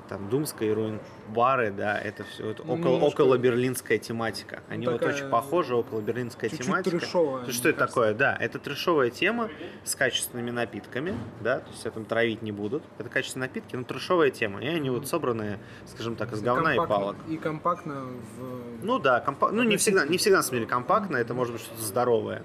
там 0.08 0.28
Думская 0.28 0.68
и 0.68 0.72
Руин 0.72 1.00
бары, 1.28 1.70
да, 1.70 1.98
это 1.98 2.24
все 2.24 2.50
это 2.50 2.62
около, 2.62 2.76
Немножко... 2.76 3.22
около 3.22 3.38
берлинская 3.38 3.96
тематика. 3.96 4.62
Они 4.68 4.84
ну, 4.84 4.92
вот 4.92 5.02
очень 5.02 5.30
похожи, 5.30 5.74
около 5.74 6.00
берлинская 6.00 6.50
чуть-чуть 6.50 6.66
тематика. 6.66 6.98
Трешовая, 6.98 7.50
что 7.50 7.68
это 7.70 7.78
кажется. 7.78 7.86
такое? 7.86 8.14
Да, 8.14 8.36
это 8.38 8.58
трешовая 8.58 9.08
тема 9.10 9.48
с 9.84 9.94
качественными 9.94 10.50
напитками, 10.50 11.14
да, 11.40 11.60
то 11.60 11.70
есть 11.70 11.86
этом 11.86 12.04
травить 12.04 12.42
не 12.42 12.52
будут. 12.52 12.82
Это 12.98 13.08
качественные 13.08 13.48
напитки, 13.48 13.74
но 13.74 13.84
трешовая 13.84 14.30
тема. 14.30 14.60
И 14.60 14.66
они 14.66 14.90
вот 14.90 15.08
собраны, 15.08 15.58
скажем 15.86 16.16
так, 16.16 16.32
из 16.32 16.42
говна 16.42 16.74
и, 16.74 16.76
и 16.76 16.86
палок. 16.86 17.16
И 17.28 17.36
компактно 17.38 18.02
в... 18.36 18.84
Ну 18.84 18.98
да, 18.98 19.20
компа... 19.20 19.50
ну 19.50 19.62
не 19.62 19.78
всегда, 19.78 20.04
не 20.06 20.18
всегда 20.18 20.38
на 20.38 20.42
самом 20.42 20.58
деле 20.58 20.66
компактно, 20.66 21.16
это 21.16 21.32
может 21.32 21.54
быть 21.54 21.62
что-то 21.62 21.80
здоровое. 21.80 22.42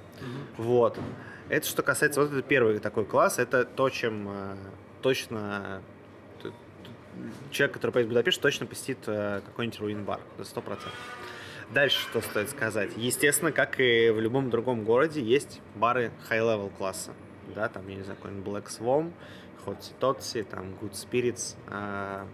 Угу. 0.57 0.63
Вот. 0.63 0.99
Это 1.49 1.65
что 1.65 1.81
касается, 1.81 2.21
вот 2.21 2.31
это 2.31 2.41
первый 2.41 2.79
такой 2.79 3.05
класс, 3.05 3.39
это 3.39 3.63
то, 3.63 3.89
чем 3.89 4.27
э, 4.29 4.55
точно 5.01 5.81
человек, 7.51 7.73
который 7.73 7.91
поедет 7.91 8.09
в 8.09 8.13
Будапешт, 8.13 8.41
точно 8.41 8.65
посетит 8.65 8.99
э, 9.07 9.41
какой-нибудь 9.45 9.79
руин-бар, 9.79 10.19
сто 10.43 10.61
процентов. 10.61 10.99
Дальше 11.73 11.99
что 12.01 12.21
стоит 12.21 12.49
сказать? 12.49 12.91
Естественно, 12.95 13.51
как 13.51 13.79
и 13.79 14.09
в 14.09 14.19
любом 14.19 14.49
другом 14.49 14.83
городе, 14.83 15.21
есть 15.21 15.61
бары 15.75 16.11
high-level 16.29 16.71
класса. 16.77 17.13
Да, 17.55 17.67
там, 17.69 17.87
я 17.87 17.95
не 17.95 18.03
знаю, 18.03 18.17
какой-нибудь 18.17 18.45
Black 18.45 18.67
Swan, 18.67 19.11
Hotsi 19.65 19.91
Totsi, 19.99 20.43
там 20.43 20.75
Good 20.81 20.93
Spirits. 20.93 21.55
Э, 21.67 22.25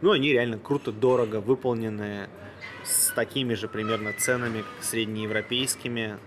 ну, 0.00 0.12
они 0.12 0.32
реально 0.32 0.58
круто, 0.58 0.92
дорого 0.92 1.40
выполненные, 1.40 2.28
с 2.84 3.10
такими 3.10 3.54
же 3.54 3.68
примерно 3.68 4.12
ценами, 4.12 4.64
среднеевропейскими, 4.80 6.18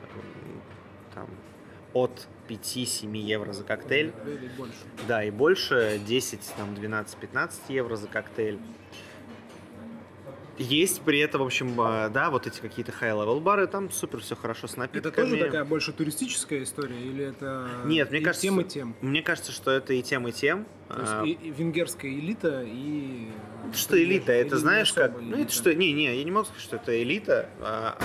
от 1.94 2.28
5-7 2.48 3.18
евро 3.18 3.54
за 3.54 3.64
коктейль. 3.64 4.12
Да, 5.08 5.24
и 5.24 5.32
больше 5.32 6.00
10, 6.06 6.40
там, 6.58 6.74
12-15 6.74 7.52
евро 7.70 7.96
за 7.96 8.08
коктейль. 8.08 8.60
Есть 10.58 11.02
при 11.02 11.20
этом, 11.20 11.42
в 11.42 11.46
общем, 11.46 11.80
а, 11.80 12.10
да, 12.10 12.30
вот 12.30 12.46
эти 12.46 12.60
какие-то 12.60 12.92
high-level 12.92 13.40
бары, 13.40 13.68
там 13.68 13.90
супер 13.90 14.20
все 14.20 14.36
хорошо 14.36 14.68
с 14.68 14.78
напитками. 14.78 15.12
Это 15.12 15.22
тоже 15.24 15.38
такая 15.38 15.66
больше 15.66 15.92
туристическая 15.92 16.62
история 16.64 17.00
или 17.02 17.26
это 17.26 17.68
Нет, 17.86 18.12
мне 18.12 18.22
кажется, 18.22 18.42
тем 18.44 18.62
и 18.62 18.64
тем? 18.64 18.96
Мне 19.02 19.22
кажется, 19.24 19.52
что 19.52 19.72
это 19.72 19.94
и 19.94 20.04
тем, 20.04 20.28
и 20.28 20.32
тем. 20.32 20.68
То 20.90 21.00
есть 21.00 21.12
а... 21.14 21.26
и, 21.26 21.32
и 21.32 21.52
венгерская 21.52 22.12
элита 22.12 22.64
и... 22.64 23.30
Что 23.74 24.02
элита? 24.02 24.34
Это 24.34 24.58
знаешь 24.58 24.94
как? 24.94 25.20
Элита. 25.20 25.38
Ну 25.38 25.44
это 25.44 25.52
что? 25.52 25.74
Не, 25.74 25.94
не, 25.94 26.16
я 26.16 26.24
не 26.24 26.32
могу 26.32 26.46
сказать, 26.46 26.64
что 26.64 26.76
это 26.76 27.02
элита. 27.02 27.50
А, 27.62 27.98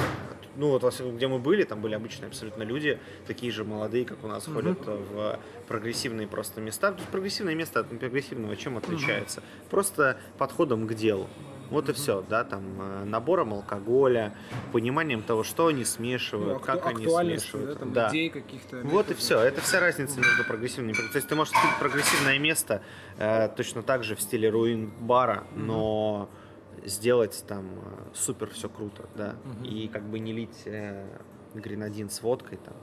ну 0.57 0.71
вот 0.71 1.01
где 1.01 1.29
мы 1.29 1.39
были, 1.39 1.65
там 1.65 1.81
были 1.81 1.95
обычные 1.95 2.29
абсолютно 2.29 2.63
люди, 2.63 2.99
такие 3.27 3.53
же 3.53 3.65
молодые, 3.65 4.05
как 4.05 4.23
у 4.25 4.29
нас, 4.29 4.47
uh-huh. 4.47 4.55
ходят 4.55 4.79
в 4.87 5.39
прогрессивные 5.69 6.27
просто 6.27 6.61
места. 6.61 6.93
То 6.93 6.99
есть 6.99 7.11
прогрессивное 7.11 7.55
место 7.55 7.81
от 7.81 7.99
прогрессивного 7.99 8.57
чем 8.57 8.77
отличается? 8.79 9.41
Uh-huh. 9.41 9.71
Просто 9.71 10.19
подходом 10.39 10.87
к 10.87 10.95
делу. 10.95 11.29
Вот 11.71 11.89
и 11.89 11.93
все, 11.93 12.25
да, 12.29 12.45
там 12.45 12.63
э, 12.81 13.05
набором 13.05 13.55
алкоголя, 13.55 14.35
пониманием 14.73 15.23
того, 15.23 15.43
что 15.43 15.67
они 15.67 15.85
смешивают, 15.85 16.55
ну, 16.55 16.61
как 16.61 16.87
они 16.87 17.07
смешивают. 17.07 17.71
Да, 17.71 17.75
там, 17.75 17.93
да. 17.93 18.09
идей 18.11 18.29
каких-то. 18.29 18.83
Вот 18.85 19.11
и 19.11 19.15
все. 19.15 19.41
Это 19.41 19.61
вся 19.61 19.81
разница 19.81 20.21
между 20.21 20.45
прогрессивными. 20.45 20.93
То 20.93 21.17
есть 21.17 21.27
ты 21.27 21.35
можешь 21.35 21.53
купить 21.53 21.77
прогрессивное 21.81 22.39
место 22.39 22.83
э, 23.19 23.49
точно 23.57 23.83
так 23.83 24.05
же 24.05 24.15
в 24.15 24.21
стиле 24.21 24.49
руин 24.49 24.93
бара, 25.01 25.45
но 25.57 26.29
сделать 26.87 27.45
там 27.47 27.67
э, 27.67 28.15
супер 28.15 28.51
все 28.51 28.69
круто, 28.69 29.09
да, 29.15 29.37
угу. 29.45 29.65
и 29.65 29.89
как 29.89 30.05
бы 30.05 30.19
не 30.19 30.33
лить 30.33 30.63
э, 30.65 31.07
гренадин 31.55 32.09
с 32.09 32.23
водкой 32.23 32.59
там, 32.59 32.75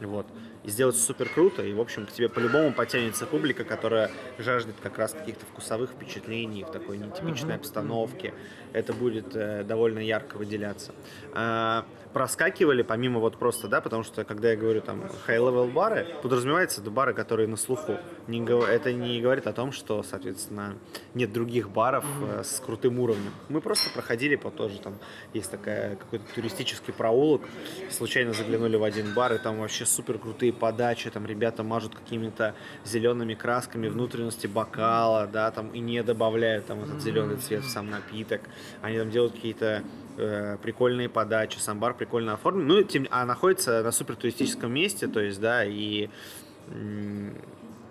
вот, 0.00 0.26
и 0.64 0.70
сделать 0.70 0.96
супер 0.96 1.28
круто, 1.28 1.62
и, 1.62 1.72
в 1.72 1.80
общем, 1.80 2.06
к 2.06 2.12
тебе 2.12 2.28
по-любому 2.28 2.72
потянется 2.72 3.26
публика, 3.26 3.64
которая 3.64 4.10
жаждет 4.38 4.76
как 4.82 4.98
раз 4.98 5.12
каких-то 5.12 5.46
вкусовых 5.46 5.90
впечатлений 5.90 6.64
в 6.64 6.70
такой 6.70 6.98
нетипичной 6.98 7.54
угу. 7.54 7.60
обстановке, 7.60 8.34
это 8.72 8.92
будет 8.92 9.34
э, 9.34 9.64
довольно 9.64 9.98
ярко 9.98 10.36
выделяться. 10.36 10.92
А, 11.32 11.84
проскакивали, 12.12 12.82
помимо 12.82 13.20
вот 13.20 13.36
просто, 13.38 13.68
да, 13.68 13.80
потому 13.80 14.02
что, 14.02 14.24
когда 14.24 14.50
я 14.50 14.56
говорю 14.56 14.80
там 14.80 15.04
high-level 15.26 15.72
бары, 15.72 16.06
подразумевается 16.22 16.80
это 16.80 16.90
бары, 16.90 17.14
которые 17.14 17.48
на 17.48 17.56
слуху. 17.56 17.98
Не, 18.26 18.40
это 18.66 18.92
не 18.92 19.20
говорит 19.20 19.46
о 19.46 19.52
том, 19.52 19.72
что, 19.72 20.02
соответственно, 20.02 20.76
нет 21.14 21.32
других 21.32 21.70
баров 21.70 22.04
mm-hmm. 22.04 22.44
с 22.44 22.60
крутым 22.60 22.98
уровнем. 23.00 23.32
Мы 23.48 23.60
просто 23.60 23.90
проходили 23.90 24.36
по 24.36 24.50
тоже, 24.50 24.78
там 24.78 24.94
есть 25.34 25.50
такая 25.50 25.96
какой-то 25.96 26.24
туристический 26.34 26.92
проулок, 26.92 27.42
случайно 27.90 28.32
заглянули 28.32 28.76
в 28.76 28.84
один 28.84 29.14
бар, 29.14 29.34
и 29.34 29.38
там 29.38 29.60
вообще 29.60 29.86
супер 29.86 30.18
крутые 30.18 30.49
крутые 30.50 30.52
подачи, 30.52 31.10
там 31.10 31.26
ребята 31.26 31.62
мажут 31.62 31.94
какими-то 31.94 32.54
зелеными 32.84 33.34
красками 33.34 33.88
внутренности 33.88 34.46
бокала, 34.46 35.26
да, 35.26 35.50
там 35.50 35.70
и 35.74 35.80
не 35.80 36.02
добавляют 36.02 36.66
там 36.66 36.82
этот 36.82 37.00
зеленый 37.00 37.36
цвет 37.36 37.64
в 37.64 37.70
сам 37.70 37.90
напиток. 37.90 38.40
Они 38.82 38.98
там 38.98 39.10
делают 39.10 39.34
какие-то 39.34 39.82
э, 40.18 40.56
прикольные 40.62 41.08
подачи, 41.08 41.58
сам 41.58 41.78
бар 41.78 41.94
прикольно 41.94 42.34
оформлен. 42.34 42.66
Ну, 42.66 42.82
тем, 42.82 43.06
а 43.10 43.24
находится 43.24 43.82
на 43.82 43.92
супер 43.92 44.16
туристическом 44.16 44.72
месте, 44.72 45.06
то 45.06 45.20
есть, 45.20 45.40
да, 45.40 45.64
и 45.64 46.08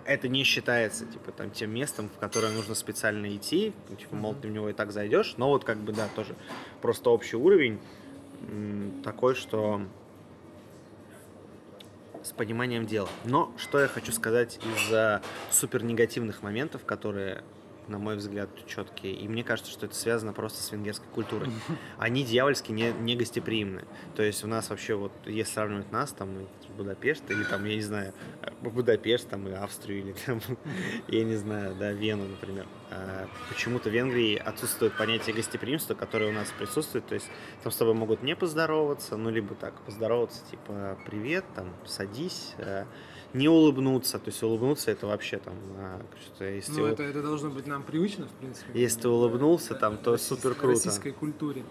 это 0.06 0.28
не 0.28 0.44
считается, 0.44 1.04
типа, 1.04 1.32
там, 1.32 1.50
тем 1.50 1.70
местом, 1.70 2.08
в 2.08 2.18
которое 2.18 2.52
нужно 2.52 2.74
специально 2.74 3.28
идти, 3.36 3.72
ну, 3.90 3.96
типа, 3.96 4.16
мол, 4.16 4.34
ты 4.34 4.48
в 4.48 4.50
него 4.50 4.68
и 4.68 4.72
так 4.72 4.90
зайдешь, 4.92 5.34
но 5.36 5.48
вот, 5.48 5.64
как 5.64 5.78
бы, 5.78 5.92
да, 5.92 6.08
тоже 6.14 6.34
просто 6.80 7.10
общий 7.10 7.36
уровень 7.36 7.78
такой, 9.04 9.34
что 9.34 9.82
с 12.22 12.32
пониманием 12.32 12.86
дела. 12.86 13.08
Но 13.24 13.52
что 13.56 13.80
я 13.80 13.88
хочу 13.88 14.12
сказать 14.12 14.58
из 14.58 15.20
супер 15.50 15.82
негативных 15.84 16.42
моментов, 16.42 16.84
которые 16.84 17.42
на 17.90 17.98
мой 17.98 18.16
взгляд, 18.16 18.48
четкие. 18.66 19.14
И 19.14 19.28
мне 19.28 19.44
кажется, 19.44 19.70
что 19.70 19.86
это 19.86 19.94
связано 19.94 20.32
просто 20.32 20.62
с 20.62 20.70
венгерской 20.70 21.08
культурой. 21.12 21.50
Они 21.98 22.24
дьявольски 22.24 22.72
не, 22.72 22.92
не 22.92 23.16
гостеприимны. 23.16 23.84
То 24.14 24.22
есть 24.22 24.44
у 24.44 24.46
нас 24.46 24.70
вообще, 24.70 24.94
вот, 24.94 25.12
если 25.26 25.52
сравнивать 25.52 25.90
нас, 25.90 26.12
там, 26.12 26.46
Будапешт, 26.76 27.30
или 27.30 27.44
там, 27.44 27.64
я 27.64 27.76
не 27.76 27.82
знаю, 27.82 28.12
Будапешт, 28.62 29.28
там, 29.28 29.48
и 29.48 29.52
Австрию, 29.52 30.00
или 30.00 30.12
там, 30.26 30.40
я 31.08 31.24
не 31.24 31.36
знаю, 31.36 31.74
да, 31.78 31.92
Вену, 31.92 32.26
например. 32.26 32.66
А 32.90 33.28
почему-то 33.48 33.90
в 33.90 33.92
Венгрии 33.92 34.36
отсутствует 34.36 34.96
понятие 34.96 35.34
гостеприимства, 35.34 35.94
которое 35.94 36.30
у 36.30 36.32
нас 36.32 36.52
присутствует. 36.58 37.06
То 37.06 37.14
есть 37.14 37.28
там 37.62 37.72
с 37.72 37.76
тобой 37.76 37.94
могут 37.94 38.22
не 38.22 38.34
поздороваться, 38.34 39.16
ну, 39.16 39.30
либо 39.30 39.54
так, 39.54 39.80
поздороваться, 39.82 40.44
типа, 40.50 40.98
привет, 41.06 41.44
там, 41.54 41.72
садись, 41.84 42.54
э, 42.58 42.84
не 43.32 43.48
улыбнуться. 43.48 44.18
То 44.18 44.28
есть 44.30 44.42
улыбнуться 44.42 44.90
это 44.90 45.06
вообще 45.06 45.38
там 45.38 45.54
а, 45.78 46.00
что-то 46.20 46.44
если 46.44 46.72
Ну, 46.72 46.86
это, 46.86 47.02
это 47.02 47.22
должно 47.22 47.50
быть 47.50 47.66
нам 47.66 47.82
привычно, 47.82 48.26
в 48.26 48.32
принципе. 48.32 48.70
Если 48.80 49.00
ты 49.02 49.08
улыбнулся, 49.08 49.74
там, 49.74 49.96
то 49.98 50.12
Российской- 50.12 50.34
супер 50.36 50.54
круто. 50.54 50.74
российской 50.74 51.12
культуре. 51.12 51.62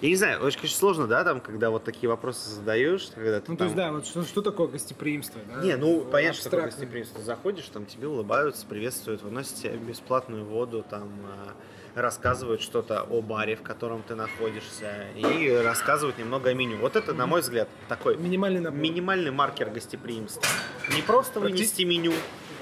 Я 0.00 0.08
не 0.08 0.16
знаю, 0.16 0.42
очень, 0.42 0.58
конечно, 0.58 0.78
сложно, 0.78 1.06
да, 1.06 1.22
там, 1.22 1.40
когда 1.40 1.70
вот 1.70 1.84
такие 1.84 2.08
вопросы 2.08 2.50
задаешь, 2.50 3.08
когда 3.14 3.40
ты 3.40 3.52
Ну, 3.52 3.56
то 3.56 3.58
там... 3.60 3.66
есть, 3.68 3.76
да, 3.76 3.92
вот 3.92 4.04
что, 4.06 4.24
что 4.24 4.42
такое 4.42 4.66
гостеприимство? 4.66 5.40
Да? 5.48 5.62
Не, 5.62 5.76
ну, 5.76 6.00
понятно, 6.04 6.40
что 6.40 6.50
такое 6.50 6.66
гостеприимство. 6.66 7.22
Заходишь, 7.22 7.66
там 7.68 7.86
тебе 7.86 8.08
улыбаются, 8.08 8.66
приветствуют, 8.66 9.22
выносят 9.22 9.54
тебе 9.54 9.76
бесплатную 9.76 10.44
воду, 10.44 10.84
там 10.90 11.08
а, 11.24 11.52
рассказывают 11.96 12.60
что-то 12.60 13.02
о 13.02 13.22
баре, 13.22 13.56
в 13.56 13.62
котором 13.62 14.02
ты 14.02 14.14
находишься, 14.14 15.06
и 15.16 15.50
рассказывают 15.64 16.18
немного 16.18 16.50
о 16.50 16.54
меню. 16.54 16.76
Вот 16.76 16.94
это, 16.94 17.14
на 17.14 17.26
мой 17.26 17.40
взгляд, 17.40 17.68
такой 17.88 18.16
Минимальный 18.16 18.60
набор. 18.60 18.78
минимальный 18.78 19.30
маркер 19.30 19.70
гостеприимства. 19.70 20.42
Не 20.94 21.02
просто 21.02 21.40
вынести 21.40 21.82
меню, 21.82 22.12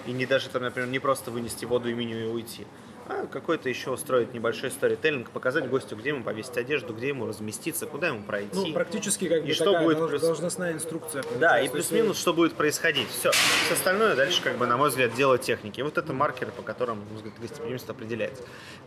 и 0.06 0.12
не 0.12 0.24
даже, 0.24 0.48
там, 0.48 0.62
например, 0.62 0.88
не 0.88 1.00
просто 1.00 1.30
вынести 1.32 1.64
воду 1.64 1.90
и 1.90 1.94
меню 1.94 2.16
и 2.18 2.26
уйти, 2.26 2.66
а 3.06 3.26
какой-то 3.26 3.68
еще 3.68 3.90
устроить 3.90 4.32
небольшой 4.32 4.70
сторителлинг, 4.70 5.30
показать 5.30 5.68
гостю, 5.68 5.96
где 5.96 6.11
ему 6.11 6.23
повесить 6.25 6.56
одежду, 6.56 6.94
где 6.94 7.08
ему 7.08 7.26
разместиться, 7.26 7.87
куда 7.87 8.08
ему 8.08 8.23
пройти. 8.23 8.50
Ну, 8.54 8.73
практически 8.73 9.28
как 9.28 9.42
бы 9.42 9.49
И 9.49 9.52
что 9.52 9.66
такая 9.66 9.84
будет 9.84 10.08
плюс- 10.08 10.23
должностная 10.23 10.73
инструкция. 10.73 11.23
Да, 11.38 11.61
и 11.61 11.68
плюс-минус, 11.68 12.18
что 12.18 12.32
будет 12.32 12.54
происходить. 12.54 13.08
Все. 13.08 13.30
Все 13.30 13.75
остальное 13.75 14.14
дальше, 14.16 14.42
как 14.42 14.56
бы, 14.56 14.66
на 14.66 14.76
мой 14.76 14.88
взгляд, 14.88 15.14
дело 15.14 15.38
техники. 15.38 15.80
И 15.80 15.82
вот 15.82 15.99
это 15.99 16.12
маркеры, 16.12 16.52
по 16.52 16.62
которым, 16.62 17.04
взгляд, 17.14 17.34
гостеприимство 17.40 17.94
определяется. 17.94 18.42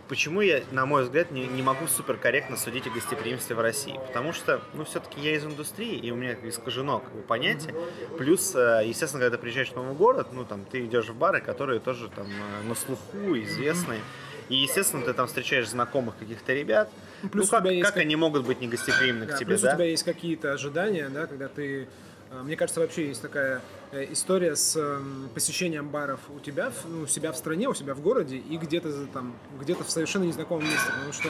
Почему 0.07 0.41
я, 0.41 0.61
на 0.71 0.85
мой 0.85 1.03
взгляд, 1.03 1.31
не, 1.31 1.45
не 1.45 1.61
могу 1.61 1.87
суперкорректно 1.87 2.57
судить 2.57 2.87
о 2.87 2.89
гостеприимстве 2.89 3.55
в 3.55 3.59
России? 3.59 3.99
Потому 4.07 4.33
что, 4.33 4.61
ну, 4.73 4.85
все-таки 4.85 5.19
я 5.21 5.35
из 5.35 5.45
индустрии, 5.45 5.95
и 5.95 6.11
у 6.11 6.15
меня 6.15 6.35
искажено 6.43 6.99
как 6.99 7.13
бы, 7.13 7.21
понятие. 7.21 7.75
Плюс, 8.17 8.55
э, 8.55 8.83
естественно, 8.85 9.21
когда 9.23 9.37
ты 9.37 9.41
приезжаешь 9.41 9.69
в 9.69 9.75
новый 9.75 9.93
город, 9.95 10.29
ну, 10.31 10.45
там, 10.45 10.65
ты 10.65 10.85
идешь 10.85 11.09
в 11.09 11.15
бары, 11.15 11.41
которые 11.41 11.79
тоже 11.79 12.09
там 12.09 12.27
э, 12.27 12.67
на 12.67 12.75
слуху, 12.75 13.37
известные. 13.37 13.99
И, 14.49 14.55
естественно, 14.55 15.03
ты 15.03 15.13
там 15.13 15.27
встречаешь 15.27 15.67
знакомых 15.69 16.17
каких-то 16.17 16.53
ребят. 16.53 16.89
Ну, 17.23 17.29
плюс 17.29 17.45
ну, 17.51 17.57
как, 17.57 17.63
как 17.65 17.81
как- 17.93 17.97
они 17.97 18.15
могут 18.15 18.45
быть 18.45 18.61
негостеприимны 18.61 19.25
Да, 19.25 19.33
к 19.33 19.37
тебе, 19.37 19.47
плюс 19.47 19.61
да? 19.61 19.71
у 19.71 19.75
тебя 19.75 19.85
есть 19.85 20.03
какие-то 20.03 20.53
ожидания, 20.53 21.09
да, 21.09 21.25
когда 21.27 21.47
ты... 21.47 21.87
э, 22.31 22.41
Мне 22.43 22.55
кажется, 22.55 22.79
вообще 22.79 23.07
есть 23.07 23.21
такая 23.21 23.61
э, 23.91 24.11
история 24.13 24.55
с 24.55 24.75
эм, 24.77 25.29
посещением 25.33 25.89
баров 25.89 26.19
у 26.35 26.39
тебя, 26.39 26.71
ну, 26.87 27.01
у 27.01 27.07
себя 27.07 27.31
в 27.31 27.37
стране, 27.37 27.67
у 27.67 27.73
себя 27.73 27.93
в 27.93 28.01
городе 28.01 28.37
и 28.37 28.57
где-то 28.57 29.07
там, 29.07 29.35
где-то 29.59 29.83
в 29.83 29.89
совершенно 29.89 30.23
незнакомом 30.23 30.63
месте, 30.65 30.89
потому 30.93 31.11
что 31.11 31.29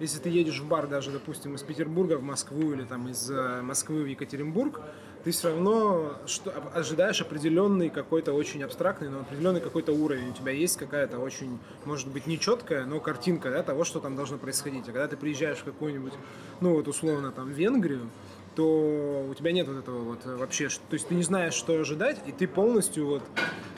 если 0.00 0.18
ты 0.18 0.28
едешь 0.28 0.58
в 0.58 0.66
бар 0.66 0.86
даже, 0.86 1.10
допустим, 1.10 1.54
из 1.54 1.62
Петербурга 1.62 2.14
в 2.16 2.22
Москву 2.22 2.72
или 2.72 2.84
там 2.84 3.08
из 3.08 3.30
э, 3.30 3.60
Москвы 3.62 4.02
в 4.02 4.06
Екатеринбург, 4.06 4.80
ты 5.24 5.30
все 5.30 5.48
равно 5.48 6.16
что, 6.26 6.50
об- 6.50 6.76
ожидаешь 6.76 7.20
определенный 7.20 7.88
какой-то 7.88 8.32
очень 8.34 8.62
абстрактный, 8.62 9.08
но 9.08 9.20
определенный 9.20 9.60
какой-то 9.60 9.92
уровень. 9.92 10.30
У 10.30 10.32
тебя 10.34 10.52
есть 10.52 10.76
какая-то 10.76 11.18
очень, 11.18 11.58
может 11.86 12.08
быть, 12.08 12.26
нечеткая, 12.26 12.84
но 12.84 13.00
картинка 13.00 13.50
да, 13.50 13.62
того, 13.62 13.84
что 13.84 14.00
там 14.00 14.16
должно 14.16 14.36
происходить. 14.36 14.82
А 14.88 14.92
когда 14.92 15.08
ты 15.08 15.16
приезжаешь 15.16 15.58
в 15.58 15.64
какую-нибудь, 15.64 16.12
ну 16.60 16.74
вот 16.74 16.88
условно 16.88 17.32
там 17.32 17.50
Венгрию, 17.50 18.10
то 18.54 19.26
у 19.28 19.34
тебя 19.34 19.52
нет 19.52 19.66
вот 19.66 19.78
этого 19.78 20.00
вот 20.00 20.24
вообще, 20.24 20.68
то 20.68 20.94
есть 20.94 21.08
ты 21.08 21.14
не 21.14 21.22
знаешь, 21.22 21.54
что 21.54 21.80
ожидать, 21.80 22.18
и 22.26 22.32
ты 22.32 22.46
полностью 22.46 23.06
вот 23.06 23.22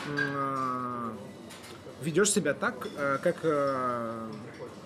э, 0.08 1.10
ведешь 2.02 2.32
себя 2.32 2.54
так, 2.54 2.88
э, 2.96 3.18
как 3.22 3.36
э, 3.42 4.28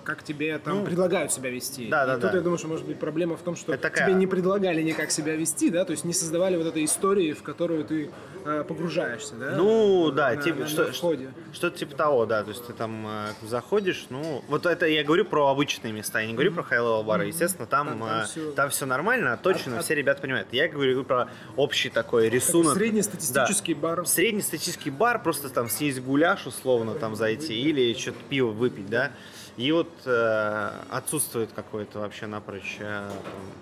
как 0.05 0.23
тебе 0.23 0.59
там 0.59 0.79
Ну, 0.81 0.85
предлагают 0.85 1.33
себя 1.33 1.51
вести. 1.51 1.89
да, 1.89 2.05
и 2.05 2.07
да, 2.07 2.15
тут 2.19 2.31
да. 2.31 2.37
я 2.37 2.41
думаю, 2.43 2.59
что 2.59 2.69
может 2.69 2.87
быть 2.87 2.99
проблема 2.99 3.37
в 3.37 3.43
том, 3.43 3.57
что 3.57 3.73
Это 3.73 3.83
такая- 3.83 4.07
тебе 4.09 4.15
не 4.19 4.27
предлагали 4.27 4.83
никак 4.83 5.11
себя 5.11 5.35
вести, 5.37 5.71
да, 5.71 5.85
то 5.85 5.93
есть 5.93 6.05
не 6.05 6.13
создавали 6.15 6.57
вот 6.57 6.67
этой 6.67 6.85
истории, 6.85 7.33
в 7.33 7.43
которую 7.43 7.85
ты 7.85 8.11
э, 8.45 8.65
погружаешься, 8.67 9.35
да. 9.35 9.55
Ну, 9.57 10.11
да, 10.11 10.31
на- 10.35 10.37
типа, 10.43 10.61
на- 10.61 10.67
что, 10.69 10.87
на 10.87 10.93
входе. 10.93 11.33
что-то 11.53 11.79
типа 11.79 11.97
того, 11.97 12.27
да. 12.27 12.43
То 12.43 12.51
есть 12.51 12.67
ты 12.67 12.73
там 12.73 13.07
э, 13.07 13.27
заходишь, 13.47 14.07
ну, 14.11 14.43
вот 14.49 14.67
это 14.67 14.87
я 14.87 15.05
говорю 15.05 15.25
про 15.25 15.49
обычные 15.49 15.93
места, 15.93 16.21
я 16.21 16.27
не 16.27 16.33
говорю 16.35 16.53
про 16.53 16.63
high-level 16.63 17.03
бары. 17.03 17.27
Естественно, 17.27 17.67
там, 17.67 17.89
Там- 17.89 17.99
там, 18.01 18.09
там 18.55 18.69
все... 18.71 18.77
всё- 18.77 18.87
нормально, 18.87 19.39
точно 19.43 19.79
От- 19.79 19.85
все 19.85 19.95
ребята 19.95 20.21
понимают. 20.23 20.49
Я 20.53 20.69
говорю 20.69 21.05
про 21.05 21.29
общий 21.57 21.91
такой 21.91 22.29
рисунок. 22.29 22.75
Среднестатистический 22.77 23.75
бар. 23.75 23.97
Да. 23.99 24.05
Среднестатистический 24.05 24.91
бар, 24.91 25.23
просто 25.23 25.49
там 25.49 25.69
съесть 25.69 26.01
гуляш, 26.01 26.47
условно, 26.47 26.95
там 26.95 27.17
зайти, 27.17 27.55
или 27.61 27.93
что-то 27.95 28.19
пиво 28.29 28.51
выпить, 28.51 28.89
да. 28.89 29.11
И 29.57 29.73
вот 29.73 29.89
э, 30.07 30.71
отсутствует 30.91 31.51
какое-то 31.55 31.99
вообще 31.99 32.27
напрочь 32.27 32.77
э, 32.79 33.09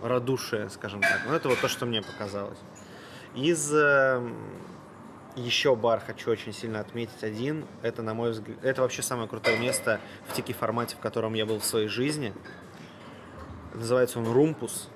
там, 0.00 0.08
радушие, 0.10 0.68
скажем 0.70 1.00
так. 1.00 1.22
Ну, 1.26 1.34
это 1.34 1.48
вот 1.48 1.58
то, 1.60 1.66
что 1.68 1.86
мне 1.86 2.02
показалось. 2.02 2.58
Из 3.38 3.72
э, 3.72 4.20
еще 5.36 5.76
бар 5.76 6.02
хочу 6.04 6.28
очень 6.30 6.52
сильно 6.52 6.80
отметить 6.80 7.22
один. 7.22 7.66
Это, 7.82 8.02
на 8.02 8.12
мой 8.12 8.32
взгляд, 8.32 8.58
это 8.62 8.82
вообще 8.82 9.00
самое 9.00 9.28
крутое 9.28 9.56
место 9.60 10.00
в 10.28 10.34
тики 10.34 10.52
формате, 10.52 10.96
в 10.96 10.98
котором 10.98 11.34
я 11.34 11.46
был 11.46 11.60
в 11.60 11.64
своей 11.64 11.86
жизни. 11.86 12.34
Называется 13.74 14.18
он 14.18 14.26
Румпус. 14.26 14.88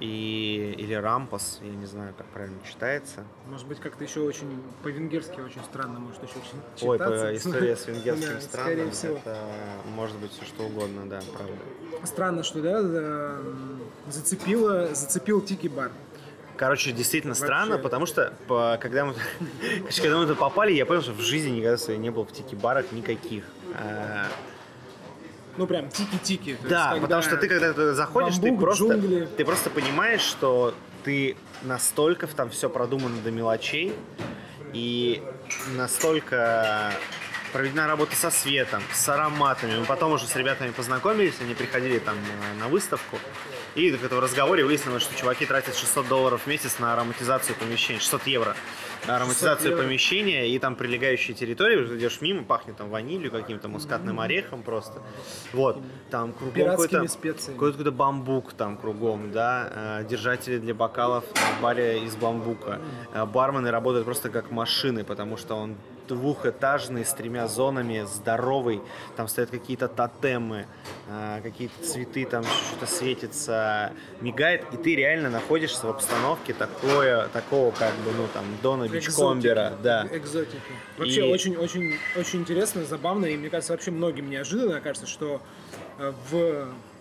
И, 0.00 0.74
или 0.78 0.94
Рампас, 0.94 1.58
я 1.60 1.70
не 1.70 1.86
знаю, 1.86 2.14
как 2.16 2.26
правильно 2.28 2.58
читается. 2.68 3.24
Может 3.46 3.66
быть, 3.66 3.80
как-то 3.80 4.04
еще 4.04 4.20
очень 4.20 4.62
по-венгерски 4.84 5.40
очень 5.40 5.62
странно, 5.64 5.98
может 5.98 6.22
еще 6.22 6.34
очень 6.38 6.88
Ой, 6.88 6.98
читаться. 6.98 7.26
по 7.26 7.36
история 7.36 7.76
с 7.76 7.86
венгерским 7.88 8.34
Да, 8.34 8.40
скорее 8.40 8.90
всего. 8.92 9.16
это 9.16 9.36
может 9.96 10.16
быть 10.18 10.30
все 10.30 10.44
что 10.44 10.62
угодно, 10.64 11.08
да, 11.08 11.20
правда. 11.36 12.06
Странно, 12.06 12.44
что, 12.44 12.62
да, 12.62 13.40
зацепило, 14.08 14.94
зацепил 14.94 15.40
тики-бар. 15.40 15.90
Короче, 16.58 16.90
действительно 16.92 17.34
странно, 17.34 17.78
потому 17.78 18.04
что 18.06 18.34
по- 18.48 18.76
когда 18.80 19.04
мы, 19.04 19.14
когда 20.02 20.18
мы 20.18 20.26
туда 20.26 20.34
попали, 20.34 20.72
я 20.72 20.84
понял, 20.84 21.02
что 21.02 21.12
в 21.12 21.20
жизни 21.20 21.50
никогда 21.50 21.78
своей 21.78 21.98
не 21.98 22.10
был 22.10 22.24
в 22.24 22.32
тики-барах 22.32 22.90
никаких. 22.92 23.44
А, 23.74 24.26
Ну, 25.56 25.66
прям 25.66 25.88
тики-тики. 25.88 26.56
Да, 26.68 26.90
есть, 26.90 27.02
потому 27.02 27.22
что 27.22 27.36
ты 27.36 27.48
когда 27.48 27.72
туда 27.72 27.94
заходишь, 27.94 28.34
ты 28.36 28.42
бамбук, 28.42 28.60
просто, 28.60 28.84
джунгли. 28.84 29.28
ты 29.36 29.44
просто 29.44 29.70
понимаешь, 29.70 30.20
что 30.22 30.74
ты 31.04 31.36
настолько 31.62 32.26
там 32.26 32.50
все 32.50 32.68
продумано 32.68 33.20
до 33.22 33.30
мелочей 33.30 33.94
и 34.72 35.22
настолько 35.76 36.92
проведена 37.52 37.86
работа 37.86 38.14
со 38.16 38.30
светом, 38.30 38.82
с 38.92 39.08
ароматами. 39.08 39.78
Мы 39.78 39.84
потом 39.86 40.12
уже 40.12 40.26
с 40.26 40.36
ребятами 40.36 40.70
познакомились, 40.70 41.34
они 41.40 41.54
приходили 41.54 41.98
там 41.98 42.16
на 42.58 42.68
выставку. 42.68 43.16
И 43.74 43.90
в 43.90 44.04
этом 44.04 44.18
разговоре 44.20 44.64
выяснилось, 44.64 45.02
что 45.02 45.14
чуваки 45.16 45.46
тратят 45.46 45.76
600 45.76 46.08
долларов 46.08 46.42
в 46.42 46.46
месяц 46.46 46.78
на 46.78 46.92
ароматизацию 46.92 47.56
помещения, 47.56 48.00
600 48.00 48.26
евро 48.26 48.56
на 49.06 49.16
ароматизацию 49.16 49.70
евро. 49.70 49.82
помещения 49.82 50.48
и 50.48 50.58
там 50.58 50.74
прилегающие 50.74 51.34
территории, 51.34 51.76
уже 51.76 51.98
идешь 51.98 52.20
мимо, 52.20 52.44
пахнет 52.44 52.76
там 52.76 52.90
ванилью, 52.90 53.30
каким-то 53.30 53.68
мускатным 53.68 54.20
орехом 54.20 54.62
просто. 54.62 55.02
Вот, 55.52 55.78
там 56.10 56.32
кругом 56.32 56.70
какой-то 56.70 57.06
какой-то 57.46 57.92
бамбук 57.92 58.52
там 58.54 58.76
кругом, 58.76 59.30
да, 59.32 60.00
э, 60.00 60.04
держатели 60.08 60.58
для 60.58 60.74
бокалов 60.74 61.24
в 61.24 61.62
баре 61.62 62.04
из 62.04 62.16
бамбука. 62.16 62.80
Э, 63.12 63.24
Бармены 63.26 63.70
работают 63.70 64.04
просто 64.04 64.30
как 64.30 64.50
машины, 64.50 65.04
потому 65.04 65.36
что 65.36 65.54
он 65.54 65.76
двухэтажный 66.08 67.04
с 67.04 67.12
тремя 67.12 67.46
зонами, 67.48 68.04
здоровый. 68.06 68.80
Там 69.16 69.28
стоят 69.28 69.50
какие-то 69.50 69.88
тотемы, 69.88 70.66
э, 71.08 71.40
какие-то 71.42 71.84
цветы, 71.84 72.24
там 72.24 72.44
что-то 72.44 72.86
светится, 72.86 73.92
мигает, 74.20 74.64
и 74.72 74.76
ты 74.76 74.96
реально 74.96 75.30
находишься 75.30 75.86
в 75.86 75.90
обстановке 75.90 76.54
такое, 76.54 77.28
такого 77.28 77.70
как 77.70 77.94
бы, 77.96 78.12
ну 78.16 78.26
там, 78.32 78.44
Дона 78.62 78.88
Бичкомбера. 78.88 79.74
Да. 79.82 80.06
Экзотики. 80.10 80.60
Вообще 80.96 81.28
И- 81.28 81.32
очень, 81.32 81.56
очень, 81.56 81.94
очень 82.16 82.40
интересно, 82.40 82.84
забавно, 82.84 83.26
и 83.26 83.36
мне 83.36 83.50
кажется, 83.50 83.72
вообще 83.72 83.90
многим 83.90 84.30
неожиданно 84.30 84.80
кажется, 84.80 85.06
что 85.06 85.40
э, 85.98 86.12
в, 86.30 86.32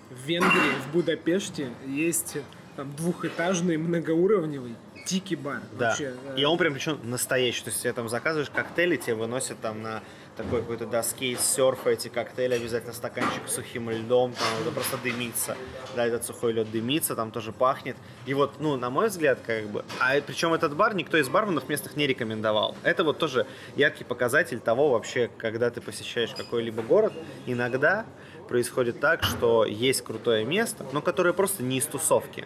в 0.09 0.25
Венгрии, 0.25 0.71
в 0.87 0.93
Будапеште 0.93 1.69
есть 1.85 2.37
там 2.75 2.93
двухэтажный 2.95 3.77
многоуровневый 3.77 4.75
тики-бар. 5.07 5.61
Да. 5.73 5.89
Вообще, 5.89 6.13
э, 6.25 6.35
И 6.37 6.43
он 6.43 6.57
прям 6.57 6.73
причем 6.73 6.99
настоящий. 7.03 7.63
То 7.63 7.69
есть 7.69 7.81
тебе 7.81 7.93
там 7.93 8.09
заказываешь 8.09 8.49
коктейли, 8.49 8.97
тебе 8.97 9.15
выносят 9.15 9.59
там 9.61 9.81
на 9.81 10.03
такой 10.35 10.61
какой-то 10.61 10.85
доске 10.85 11.31
из 11.31 11.41
серфа 11.41 11.89
эти 11.89 12.09
коктейли, 12.09 12.53
обязательно 12.53 12.93
стаканчик 12.93 13.41
с 13.47 13.55
сухим 13.55 13.89
льдом, 13.89 14.33
там 14.33 14.47
это 14.61 14.71
просто 14.71 14.97
дымится. 14.97 15.57
Да, 15.95 16.05
этот 16.05 16.25
сухой 16.25 16.53
лед 16.53 16.69
дымится, 16.71 17.15
там 17.15 17.31
тоже 17.31 17.51
пахнет. 17.51 17.97
И 18.25 18.33
вот, 18.33 18.59
ну, 18.59 18.75
на 18.77 18.89
мой 18.89 19.07
взгляд, 19.07 19.39
как 19.45 19.67
бы. 19.67 19.83
А 19.99 20.19
причем 20.21 20.53
этот 20.53 20.75
бар 20.75 20.93
никто 20.93 21.17
из 21.17 21.27
барменов 21.27 21.67
местных 21.69 21.95
не 21.95 22.05
рекомендовал. 22.05 22.75
Это 22.83 23.03
вот 23.03 23.17
тоже 23.17 23.47
яркий 23.75 24.03
показатель 24.03 24.59
того 24.59 24.89
вообще, 24.89 25.29
когда 25.37 25.69
ты 25.71 25.81
посещаешь 25.81 26.31
какой-либо 26.35 26.83
город, 26.83 27.13
иногда 27.45 28.05
происходит 28.47 28.99
так, 28.99 29.23
что 29.23 29.65
есть 29.65 30.03
крутое 30.03 30.45
место, 30.45 30.85
но 30.93 31.01
которое 31.01 31.33
просто 31.33 31.63
не 31.63 31.77
из 31.77 31.85
тусовки. 31.85 32.45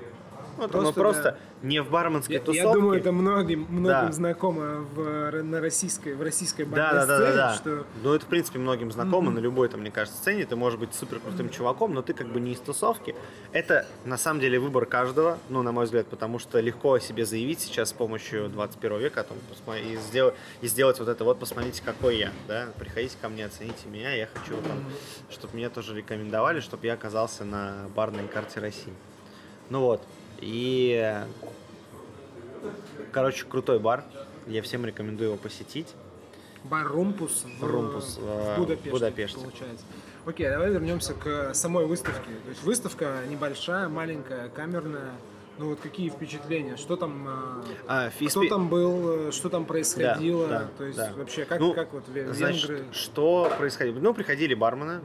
Вот 0.62 0.76
оно 0.76 0.84
Просто, 0.94 1.00
просто 1.02 1.24
да. 1.64 1.68
не 1.68 1.82
в 1.82 1.90
барменской 1.90 2.36
я, 2.36 2.40
тусовке. 2.40 2.60
я 2.62 2.72
думаю, 2.74 3.00
это 3.00 3.12
многим, 3.12 3.66
многим 3.70 3.86
Да. 4.08 4.12
знакомо 4.12 4.86
в, 4.94 5.42
на 5.42 5.60
российской, 5.60 6.14
в 6.14 6.22
российской 6.22 6.66
Да, 6.66 6.70
барной 6.94 7.00
да, 7.00 7.06
да, 7.08 7.18
да, 7.18 7.26
сцене, 7.26 7.36
да. 7.36 7.54
что 7.56 7.86
Ну, 8.04 8.14
это, 8.14 8.26
в 8.26 8.30
принципе, 8.30 8.60
многим 8.60 8.92
знакомо 8.92 9.32
на 9.32 9.40
любой, 9.40 9.70
там, 9.70 9.80
мне 9.82 9.90
кажется, 9.90 10.20
сцене. 10.20 10.46
Ты 10.46 10.56
можешь 10.56 10.78
быть 10.80 10.94
супер 10.94 11.20
крутым 11.20 11.50
чуваком, 11.50 11.96
но 11.96 12.04
ты 12.04 12.14
как 12.14 12.28
бы 12.28 12.40
не 12.40 12.52
из 12.54 12.60
тусовки. 12.60 13.16
Это, 13.54 13.88
на 14.06 14.18
самом 14.18 14.40
деле, 14.40 14.60
выбор 14.60 14.86
каждого, 14.86 15.40
ну, 15.50 15.64
на 15.64 15.72
мой 15.72 15.86
взгляд, 15.86 16.06
потому 16.08 16.38
что 16.38 16.60
легко 16.60 16.94
о 16.94 17.00
себе 17.00 17.26
заявить 17.26 17.60
сейчас 17.60 17.90
с 17.90 17.94
помощью 17.94 18.48
21 18.50 19.00
века, 19.00 19.24
там, 19.24 19.38
посмо- 19.50 19.82
и, 19.82 19.98
сделать, 19.98 20.36
и 20.62 20.68
сделать 20.68 21.00
вот 21.00 21.08
это 21.10 21.24
вот, 21.24 21.40
посмотрите, 21.40 21.82
какой 21.84 22.18
я, 22.18 22.32
да, 22.48 22.68
приходите 22.78 23.16
ко 23.20 23.30
мне, 23.30 23.46
оцените 23.46 23.88
меня, 23.88 24.14
я 24.14 24.28
хочу, 24.32 24.56
там, 24.62 24.84
чтобы 25.32 25.58
меня 25.58 25.72
тоже 25.72 25.96
рекомендовали, 25.96 26.60
чтобы 26.60 26.86
я 26.86 26.94
оказался 26.94 27.46
на 27.46 27.88
барной 27.96 28.28
карте 28.28 28.60
России. 28.60 28.94
Ну 29.72 29.80
вот, 29.80 30.04
и, 30.42 31.16
короче, 33.12 33.46
крутой 33.46 33.80
бар, 33.80 34.04
я 34.48 34.62
всем 34.62 34.86
рекомендую 34.86 35.30
его 35.32 35.38
посетить. 35.38 35.94
бар 36.64 36.88
Румпус 36.88 37.46
в, 37.60 37.64
Румпус, 37.64 38.18
в 38.18 38.26
э, 38.28 38.58
Будапеште, 38.58 38.90
в 38.90 38.94
Будапеште. 38.94 39.40
получается. 39.40 39.86
Окей, 40.26 40.50
давай 40.50 40.72
вернемся 40.72 41.14
к 41.14 41.54
самой 41.54 41.86
выставке. 41.86 42.30
То 42.44 42.50
есть 42.50 42.64
выставка 42.64 43.22
небольшая, 43.30 43.88
маленькая, 43.90 44.50
камерная. 44.50 45.12
Ну 45.58 45.70
вот 45.70 45.80
какие 45.80 46.10
впечатления? 46.10 46.76
Что 46.78 46.96
там, 46.96 47.28
э, 47.28 47.32
А, 47.88 48.10
кто 48.10 48.20
физпе- 48.26 48.50
там 48.50 48.70
был, 48.70 49.28
э, 49.28 49.32
что 49.32 49.50
там 49.50 49.66
происходило? 49.66 50.48
Да, 50.48 50.60
да, 50.60 50.68
То 50.78 50.84
есть 50.86 50.98
да. 50.98 51.14
вообще 51.16 51.46
как, 51.46 51.60
Ну, 51.60 51.74
как 51.74 51.92
вот 51.94 52.08
ве- 52.08 52.32
Значит, 52.34 52.70
венгры? 52.70 52.86
что 52.94 53.52
происходило? 53.58 54.00
Ну, 54.00 54.14
приходили 54.14 54.54
бармены, 54.56 55.02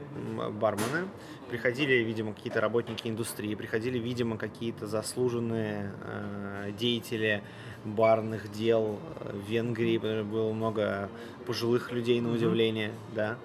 бармены, 0.53 1.09
приходили, 1.49 1.95
видимо, 2.03 2.35
какие-то 2.35 2.61
работники 2.61 3.09
индустрии, 3.09 3.55
приходили, 3.55 3.99
видимо, 3.99 4.37
какие-то 4.37 4.87
заслуженные 4.87 5.93
э, 6.03 6.73
деятели 6.79 7.43
барных 7.85 8.51
дел 8.51 8.99
э, 9.21 9.33
в 9.33 9.49
Венгрии. 9.49 9.99
Было 9.99 10.53
много 10.53 11.09
пожилых 11.47 11.93
людей, 11.93 12.21
на 12.21 12.33
удивление, 12.33 12.93
да. 13.15 13.37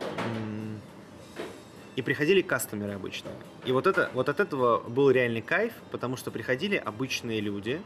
М, 0.00 0.80
И 1.94 2.02
приходили 2.02 2.40
кастомеры 2.40 2.94
обычные. 2.94 3.34
И 3.66 3.72
вот, 3.72 3.86
это, 3.86 4.10
вот 4.14 4.28
от 4.28 4.40
этого 4.40 4.80
был 4.88 5.10
реальный 5.10 5.42
кайф, 5.42 5.72
потому 5.90 6.16
что 6.16 6.30
приходили 6.30 6.76
обычные 6.76 7.40
люди, 7.40 7.80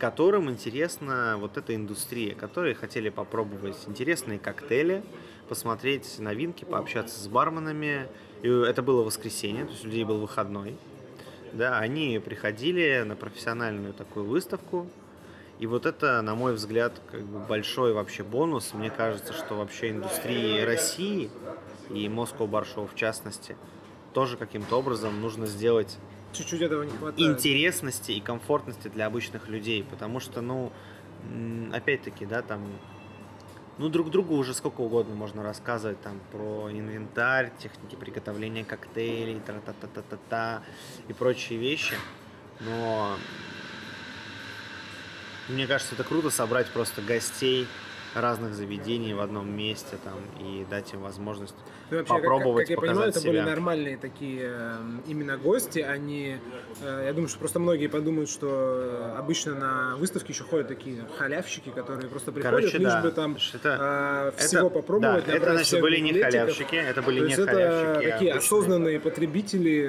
которым 0.00 0.48
интересна 0.48 1.36
вот 1.38 1.58
эта 1.58 1.74
индустрия, 1.74 2.34
которые 2.34 2.74
хотели 2.74 3.10
попробовать 3.10 3.76
интересные 3.86 4.38
коктейли, 4.38 5.04
посмотреть 5.48 6.18
новинки, 6.18 6.64
пообщаться 6.64 7.22
с 7.22 7.28
барменами. 7.28 8.08
И 8.42 8.48
это 8.48 8.82
было 8.82 9.02
воскресенье, 9.04 9.66
то 9.66 9.72
есть 9.72 9.84
у 9.84 9.88
людей 9.88 10.04
был 10.04 10.18
выходной. 10.18 10.76
Да, 11.52 11.78
они 11.78 12.18
приходили 12.24 13.04
на 13.06 13.14
профессиональную 13.14 13.92
такую 13.92 14.24
выставку. 14.24 14.88
И 15.58 15.66
вот 15.66 15.84
это, 15.84 16.22
на 16.22 16.34
мой 16.34 16.54
взгляд, 16.54 16.98
как 17.10 17.20
бы 17.22 17.38
большой 17.40 17.92
вообще 17.92 18.22
бонус. 18.22 18.72
Мне 18.72 18.88
кажется, 18.88 19.34
что 19.34 19.56
вообще 19.56 19.90
индустрии 19.90 20.62
России 20.62 21.30
и 21.90 22.06
Moscow 22.06 22.48
Bar 22.48 22.88
в 22.90 22.94
частности 22.94 23.54
тоже 24.14 24.38
каким-то 24.38 24.78
образом 24.78 25.20
нужно 25.20 25.44
сделать 25.44 25.98
Чуть-чуть 26.32 26.62
этого 26.62 26.82
не 26.84 26.90
хватает. 26.90 27.20
интересности 27.20 28.12
и 28.12 28.20
комфортности 28.20 28.88
для 28.88 29.06
обычных 29.06 29.48
людей, 29.48 29.84
потому 29.84 30.20
что, 30.20 30.40
ну, 30.40 30.72
опять-таки, 31.72 32.24
да, 32.26 32.42
там, 32.42 32.66
ну, 33.78 33.88
друг 33.88 34.10
другу 34.10 34.36
уже 34.36 34.54
сколько 34.54 34.80
угодно 34.80 35.14
можно 35.14 35.42
рассказывать 35.42 36.00
там 36.00 36.20
про 36.30 36.70
инвентарь, 36.70 37.50
техники 37.58 37.96
приготовления 37.96 38.64
коктейлей, 38.64 39.40
та-та-та-та-та 39.40 40.62
и 41.08 41.12
прочие 41.12 41.58
вещи, 41.58 41.94
но 42.60 43.16
мне 45.48 45.66
кажется, 45.66 45.94
это 45.94 46.04
круто 46.04 46.30
собрать 46.30 46.68
просто 46.68 47.02
гостей 47.02 47.66
разных 48.14 48.54
заведений 48.54 49.14
в 49.14 49.20
одном 49.20 49.54
месте 49.56 49.96
там 50.02 50.14
и 50.40 50.64
дать 50.68 50.92
им 50.92 51.00
возможность 51.00 51.54
Ну, 51.90 51.98
вообще, 51.98 52.12
как- 52.14 52.22
попробовать 52.22 52.68
как, 52.68 52.76
как 52.76 52.84
я 52.84 52.90
показать 52.94 53.14
понимаю, 53.14 53.38
это 53.40 53.44
были 53.44 53.54
нормальные 53.54 53.96
такие 53.96 54.40
э, 54.52 54.76
именно 55.06 55.36
гости, 55.36 55.78
они, 55.78 56.38
э, 56.82 57.02
я 57.06 57.12
думаю, 57.12 57.28
что 57.28 57.38
просто 57.38 57.60
многие 57.60 57.86
подумают, 57.86 58.28
что 58.30 58.48
э, 58.48 59.18
обычно 59.18 59.54
на 59.54 59.96
выставке 59.96 60.32
еще 60.32 60.44
ходят 60.44 60.68
такие 60.68 61.04
халявщики, 61.18 61.70
которые 61.70 62.08
просто 62.08 62.32
приходят, 62.32 62.58
Короче, 62.58 62.78
лишь 62.78 62.88
да. 62.92 63.00
бы 63.02 63.10
там 63.12 63.36
Это- 63.54 64.34
всего 64.38 64.66
это- 64.66 64.74
попробовать, 64.74 65.26
да, 65.26 65.32
это, 65.34 65.52
значит, 65.52 65.80
были 65.80 65.98
не 66.00 66.12
халявщики, 66.12 66.74
это 66.74 67.02
были 67.02 67.20
не 67.26 67.32
это 67.34 67.46
халявщики. 67.46 68.06
а 68.08 68.12
такие 68.12 68.32
обычные. 68.32 68.34
осознанные 68.34 69.00
потребители 69.00 69.86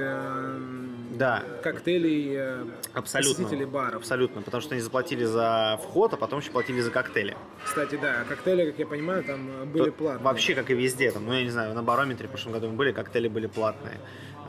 Да. 1.21 1.43
коктейлей, 1.62 2.34
э, 2.36 2.65
Абсолютно. 2.93 3.43
посетители 3.45 3.65
баров. 3.65 3.95
Абсолютно, 3.97 4.41
потому 4.41 4.62
что 4.62 4.73
они 4.73 4.81
заплатили 4.81 5.23
за 5.23 5.79
вход, 5.84 6.13
а 6.13 6.17
потом 6.17 6.39
еще 6.39 6.49
платили 6.49 6.81
за 6.81 6.89
коктейли. 6.89 7.38
Кстати, 7.63 7.99
да, 8.01 8.23
коктейли, 8.27 8.71
как 8.71 8.79
я 8.79 8.88
понимаю, 8.88 9.23
там 9.23 9.47
э, 9.62 9.65
были 9.65 9.86
То- 9.86 9.91
платные. 9.91 10.23
Вообще, 10.23 10.55
как 10.55 10.71
и 10.71 10.73
везде, 10.73 11.12
там, 11.12 11.25
ну 11.25 11.34
я 11.34 11.43
не 11.43 11.51
знаю, 11.51 11.75
на 11.75 11.84
барометре 11.84 12.27
в 12.27 12.31
прошлом 12.31 12.53
году 12.53 12.69
мы 12.69 12.73
были, 12.75 12.91
коктейли 12.91 13.27
были 13.27 13.45
платные. 13.45 13.99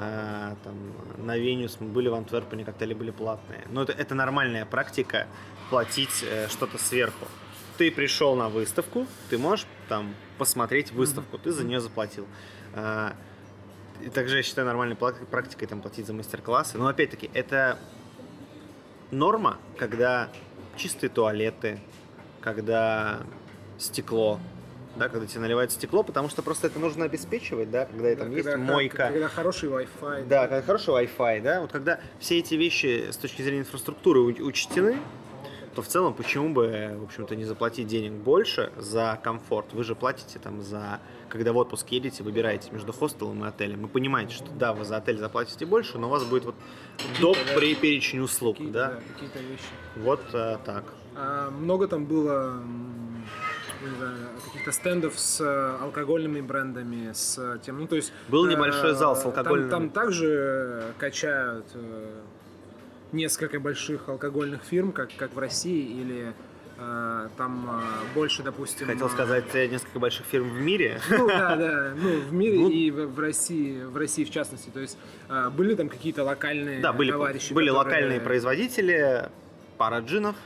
А, 0.00 0.56
там, 0.64 0.74
на 1.18 1.36
Венюс 1.36 1.76
мы 1.78 1.88
были 1.88 2.08
в 2.08 2.14
Антверпене, 2.14 2.64
коктейли 2.64 2.94
были 2.94 3.10
платные. 3.10 3.60
Но 3.70 3.82
это, 3.82 3.92
это 3.92 4.14
нормальная 4.14 4.64
практика 4.64 5.26
платить 5.68 6.24
э, 6.24 6.48
что-то 6.48 6.78
сверху. 6.78 7.26
Ты 7.76 7.90
пришел 7.90 8.34
на 8.34 8.48
выставку, 8.48 9.06
ты 9.28 9.36
можешь 9.36 9.66
там 9.90 10.14
посмотреть 10.38 10.90
выставку, 10.92 11.36
ты 11.36 11.50
за 11.52 11.64
нее 11.64 11.80
заплатил. 11.80 12.26
И 14.02 14.10
также 14.10 14.38
я 14.38 14.42
считаю 14.42 14.66
нормальной 14.66 14.96
практикой 14.96 15.66
там 15.66 15.80
платить 15.80 16.06
за 16.06 16.12
мастер-классы. 16.12 16.76
Но 16.76 16.88
опять-таки, 16.88 17.30
это 17.34 17.78
норма, 19.10 19.58
когда 19.76 20.28
чистые 20.76 21.10
туалеты, 21.10 21.78
когда 22.40 23.20
стекло, 23.78 24.40
да, 24.96 25.08
когда 25.08 25.26
тебе 25.26 25.40
наливают 25.40 25.70
стекло, 25.70 26.02
потому 26.02 26.28
что 26.28 26.42
просто 26.42 26.66
это 26.66 26.78
нужно 26.78 27.04
обеспечивать, 27.04 27.70
да, 27.70 27.86
когда 27.86 28.10
Да, 28.10 28.16
там 28.16 28.34
когда 28.34 28.50
есть 28.50 28.56
мойка. 28.56 29.08
Когда 29.12 29.28
хороший 29.28 29.68
Wi-Fi. 29.68 30.26
Да, 30.26 30.48
когда 30.48 30.62
хороший 30.62 30.94
Wi-Fi, 30.94 31.42
да, 31.42 31.60
вот 31.60 31.70
когда 31.70 32.00
все 32.18 32.38
эти 32.38 32.54
вещи 32.54 33.10
с 33.10 33.16
точки 33.16 33.42
зрения 33.42 33.60
инфраструктуры 33.60 34.20
учтены, 34.20 34.98
то 35.74 35.82
в 35.82 35.88
целом 35.88 36.12
почему 36.14 36.52
бы, 36.52 36.96
в 37.00 37.04
общем-то, 37.04 37.34
не 37.36 37.44
заплатить 37.44 37.86
денег 37.86 38.12
больше 38.12 38.72
за 38.76 39.18
комфорт? 39.22 39.72
Вы 39.72 39.84
же 39.84 39.94
платите 39.94 40.38
там 40.38 40.60
за, 40.62 41.00
когда 41.28 41.52
в 41.52 41.56
отпуск 41.56 41.88
едете, 41.88 42.22
выбираете 42.22 42.70
между 42.72 42.92
хостелом 42.92 43.44
и 43.44 43.48
отелем. 43.48 43.82
Вы 43.82 43.88
понимаете, 43.88 44.34
что 44.34 44.50
да, 44.52 44.72
вы 44.72 44.84
за 44.84 44.96
отель 44.98 45.18
заплатите 45.18 45.64
больше, 45.66 45.98
но 45.98 46.08
у 46.08 46.10
вас 46.10 46.24
будет 46.24 46.44
вот 46.44 46.54
доп. 47.20 47.36
при 47.56 47.74
перечень 47.74 48.20
услуг, 48.20 48.56
Какие-то, 48.56 48.78
да? 48.78 48.88
да, 48.88 49.00
какие-то 49.14 49.38
вещи. 49.38 49.62
Вот 49.96 50.20
э, 50.34 50.58
так. 50.64 50.84
А 51.16 51.50
много 51.50 51.88
там 51.88 52.04
было 52.06 52.62
каких-то 54.44 54.72
стендов 54.72 55.18
с 55.18 55.40
э, 55.40 55.76
алкогольными 55.82 56.40
брендами, 56.40 57.12
с 57.12 57.58
тем, 57.64 57.78
ну 57.78 57.86
то 57.86 57.96
есть 57.96 58.12
Был 58.28 58.46
э, 58.46 58.52
небольшой 58.52 58.94
зал 58.94 59.16
с 59.16 59.20
там- 59.20 59.28
алкогольными. 59.28 59.70
Там, 59.70 59.90
также 59.90 60.94
качают 60.98 61.66
э, 61.74 62.20
несколько 63.12 63.60
больших 63.60 64.08
алкогольных 64.08 64.62
фирм, 64.64 64.92
как 64.92 65.10
как 65.16 65.34
в 65.34 65.38
России, 65.38 66.00
или 66.00 66.32
э, 66.78 67.28
там 67.36 67.68
э, 67.70 68.14
больше, 68.14 68.42
допустим. 68.42 68.86
Хотел 68.86 69.06
э, 69.06 69.10
сказать 69.10 69.44
э, 69.54 69.66
несколько 69.68 69.98
больших 69.98 70.26
фирм 70.26 70.48
в 70.48 70.60
мире. 70.60 71.00
Ну 71.10 71.28
да, 71.28 71.56
да, 71.56 71.92
ну 71.96 72.20
в 72.20 72.32
мире 72.32 72.58
Ну, 72.58 72.70
и 72.70 72.90
в, 72.90 73.06
в 73.14 73.18
России, 73.20 73.82
в 73.84 73.96
России 73.96 74.24
в 74.24 74.30
частности. 74.30 74.70
То 74.70 74.80
есть 74.80 74.96
э, 75.28 75.50
были 75.50 75.74
там 75.74 75.88
какие-то 75.88 76.24
локальные 76.24 76.80
Да, 76.80 76.92
были, 76.92 77.10
товарищи, 77.10 77.52
были 77.52 77.68
которые- 77.68 77.94
локальные 77.94 78.20
производители, 78.20 79.28
пара 79.78 80.00
джинов, 80.00 80.36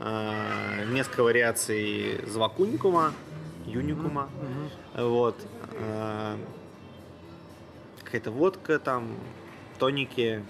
э, 0.00 0.84
несколько 0.92 1.22
вариаций 1.22 2.20
звакуникума, 2.26 3.12
юникума, 3.66 4.28
вот, 4.94 5.36
э, 5.72 6.36
какая-то 8.04 8.30
водка 8.30 8.78
там, 8.78 9.08
тоники, 9.78 10.42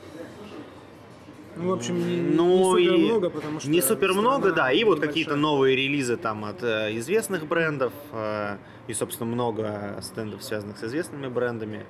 Ну, 1.58 1.70
в 1.70 1.72
общем, 1.72 1.98
не, 1.98 2.16
ну 2.36 2.78
не 2.78 2.84
супер 2.86 2.94
и 2.94 3.04
много, 3.06 3.30
потому 3.30 3.60
что 3.60 3.68
не 3.68 3.80
супер 3.82 4.12
много, 4.14 4.52
да, 4.52 4.70
и 4.72 4.84
вот 4.84 5.00
какие-то 5.00 5.34
новые 5.36 5.76
релизы 5.76 6.16
там 6.16 6.44
от 6.44 6.62
э, 6.62 6.96
известных 6.98 7.46
брендов, 7.46 7.92
э, 8.12 8.56
и, 8.86 8.94
собственно, 8.94 9.28
много 9.30 9.98
стендов, 10.02 10.42
связанных 10.44 10.78
с 10.78 10.84
известными 10.84 11.26
брендами. 11.26 11.84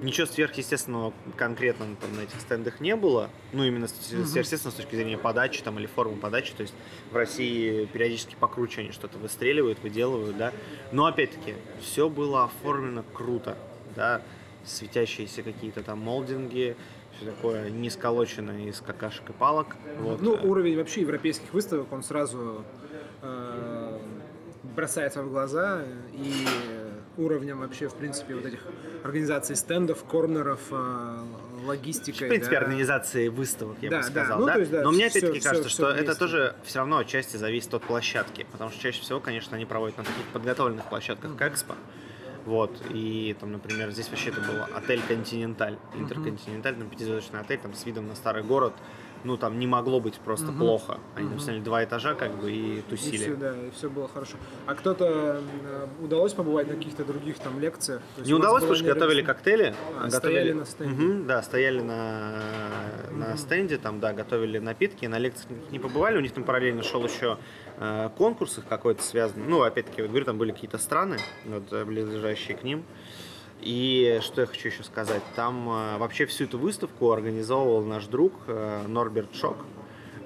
Ничего 0.00 0.26
сверхъестественного 0.26 1.12
конкретно 1.36 1.84
там, 2.00 2.16
на 2.16 2.20
этих 2.22 2.40
стендах 2.40 2.80
не 2.80 2.96
было, 2.96 3.28
ну, 3.52 3.64
именно 3.64 3.86
с- 3.88 3.92
сверхъестественного 3.92 4.72
с 4.72 4.76
точки 4.76 4.94
зрения 4.94 5.18
подачи 5.18 5.62
там, 5.62 5.78
или 5.78 5.86
формы 5.86 6.16
подачи, 6.16 6.54
то 6.56 6.62
есть 6.62 6.72
в 7.10 7.16
России 7.16 7.84
периодически 7.86 8.34
покруче 8.38 8.80
они 8.82 8.92
что-то 8.92 9.18
выстреливают, 9.18 9.78
выделывают, 9.82 10.38
да, 10.38 10.52
но, 10.92 11.04
опять-таки, 11.04 11.54
все 11.82 12.08
было 12.08 12.44
оформлено 12.44 13.04
круто, 13.12 13.58
да, 13.94 14.22
светящиеся 14.64 15.42
какие-то 15.42 15.82
там 15.82 15.98
молдинги, 15.98 16.76
такое 17.24 17.70
не 17.70 17.90
сколоченное 17.90 18.66
из 18.68 18.80
какашек 18.80 19.30
и 19.30 19.32
палок. 19.32 19.76
Вот. 19.98 20.20
Ну, 20.20 20.36
э, 20.36 20.46
уровень 20.46 20.76
вообще 20.76 21.02
европейских 21.02 21.52
выставок, 21.52 21.92
он 21.92 22.02
сразу 22.02 22.64
э, 23.22 23.98
бросается 24.62 25.22
в 25.22 25.30
глаза, 25.30 25.82
и 26.12 26.46
уровнем 27.16 27.60
вообще, 27.60 27.88
в 27.88 27.94
принципе, 27.94 28.34
вот 28.34 28.46
этих 28.46 28.60
организаций 29.04 29.56
стендов, 29.56 30.04
корнеров, 30.04 30.60
э, 30.70 31.18
логистикой. 31.66 32.28
В 32.28 32.30
принципе, 32.30 32.56
да. 32.56 32.62
организации 32.62 33.28
выставок, 33.28 33.76
я 33.82 33.90
Да, 33.90 33.96
бы 33.98 34.02
да. 34.04 34.10
сказал. 34.10 34.40
Ну, 34.40 34.46
да? 34.46 34.54
есть, 34.56 34.70
да, 34.70 34.82
Но 34.82 34.92
мне 34.92 35.06
опять-таки 35.06 35.40
кажется, 35.40 35.68
всё 35.68 35.82
что 35.82 35.90
это 35.90 36.02
вместе. 36.04 36.18
тоже 36.18 36.54
все 36.64 36.78
равно 36.78 36.98
отчасти 36.98 37.36
зависит 37.36 37.72
от 37.74 37.82
площадки. 37.82 38.46
Потому 38.50 38.70
что 38.70 38.80
чаще 38.80 39.02
всего, 39.02 39.20
конечно, 39.20 39.56
они 39.56 39.66
проводят 39.66 39.98
на 39.98 40.04
таких 40.04 40.24
подготовленных 40.32 40.86
площадках, 40.86 41.36
как 41.36 41.52
Экспо. 41.52 41.74
Вот, 42.46 42.70
и 42.90 43.36
там, 43.38 43.52
например, 43.52 43.90
здесь 43.90 44.08
вообще 44.08 44.30
это 44.30 44.40
был 44.40 44.62
отель 44.74 45.02
Континенталь, 45.06 45.76
Интерконтиненталь, 45.94 46.74
там 46.74 46.88
пятизвездочный 46.88 47.40
отель, 47.40 47.58
там 47.58 47.74
с 47.74 47.84
видом 47.84 48.06
на 48.06 48.14
старый 48.14 48.42
город. 48.42 48.72
Ну, 49.22 49.36
там 49.36 49.58
не 49.58 49.66
могло 49.66 50.00
быть 50.00 50.14
просто 50.14 50.50
плохо. 50.50 50.96
Они 51.14 51.28
там 51.28 51.38
сняли 51.38 51.60
два 51.60 51.84
этажа, 51.84 52.14
как 52.14 52.40
бы, 52.40 52.50
и 52.50 52.78
И 52.78 52.80
тусили. 52.80 53.18
все, 53.18 53.34
да, 53.34 53.54
и 53.54 53.70
все 53.70 53.90
было 53.90 54.08
хорошо. 54.08 54.38
А 54.64 54.74
кто-то 54.74 55.42
э, 55.62 55.86
удалось 56.02 56.32
побывать 56.32 56.68
на 56.68 56.74
каких-то 56.74 57.04
других 57.04 57.38
там 57.38 57.60
лекциях? 57.60 58.00
То 58.16 58.22
Не 58.22 58.32
удалось, 58.32 58.62
потому 58.62 58.76
что 58.76 58.86
готовили 58.86 59.20
коктейли. 59.20 59.74
А, 59.98 60.04
готовили... 60.08 60.38
стояли 60.38 60.52
на 60.52 60.64
стенде. 60.64 60.94
Мгм, 60.94 61.26
да, 61.26 61.42
стояли 61.42 61.80
на, 61.80 62.42
на 63.10 63.36
стенде, 63.36 63.76
там, 63.76 64.00
да, 64.00 64.14
готовили 64.14 64.58
напитки, 64.58 65.04
на 65.04 65.18
лекциях 65.18 65.50
не 65.70 65.78
побывали, 65.78 66.16
у 66.16 66.20
них 66.20 66.32
там 66.32 66.44
параллельно 66.44 66.82
шел 66.82 67.04
еще 67.04 67.36
э, 67.80 68.10
конкурс 68.16 68.58
их 68.58 68.66
какой-то 68.66 69.02
связанный. 69.02 69.46
Ну, 69.46 69.62
опять-таки, 69.62 70.02
вот 70.02 70.10
говорю, 70.10 70.26
там 70.26 70.38
были 70.38 70.52
какие-то 70.52 70.78
страны, 70.78 71.16
вот, 71.44 71.72
э, 71.72 71.84
близлежащие 71.84 72.56
к 72.56 72.62
ним. 72.62 72.84
И 73.60 74.20
что 74.22 74.42
я 74.42 74.46
хочу 74.46 74.68
еще 74.68 74.84
сказать, 74.84 75.22
там 75.34 75.68
э, 75.68 75.98
вообще 75.98 76.26
всю 76.26 76.44
эту 76.44 76.58
выставку 76.58 77.10
организовывал 77.10 77.84
наш 77.84 78.06
друг 78.06 78.32
Норберт 78.86 79.34
Шок. 79.34 79.56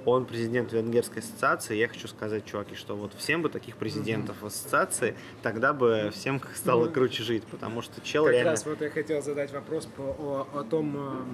Он 0.05 0.27
президент 0.27 0.71
Венгерской 0.71 1.23
ассоциации. 1.23 1.77
Я 1.77 1.89
хочу 1.89 2.09
сказать, 2.09 2.45
чуваки, 2.45 2.75
что 2.75 2.95
вот 2.95 3.15
всем 3.15 3.41
бы 3.41 3.49
таких 3.49 3.79
президентов 3.79 4.37
в 4.43 4.47
ассоциации, 4.47 5.17
тогда 5.43 5.73
бы 5.73 6.11
всем 6.13 6.43
стало 6.55 6.89
круче 6.89 7.23
жить, 7.23 7.45
потому 7.45 7.81
что 7.81 8.03
чел 8.03 8.25
Как 8.25 8.35
реально... 8.35 8.51
раз 8.51 8.67
вот 8.67 8.83
я 8.83 8.91
хотел 8.91 9.23
задать 9.23 9.51
вопрос 9.53 9.87
по, 9.87 10.03
о, 10.03 10.47
о 10.53 10.63
том, 10.65 11.25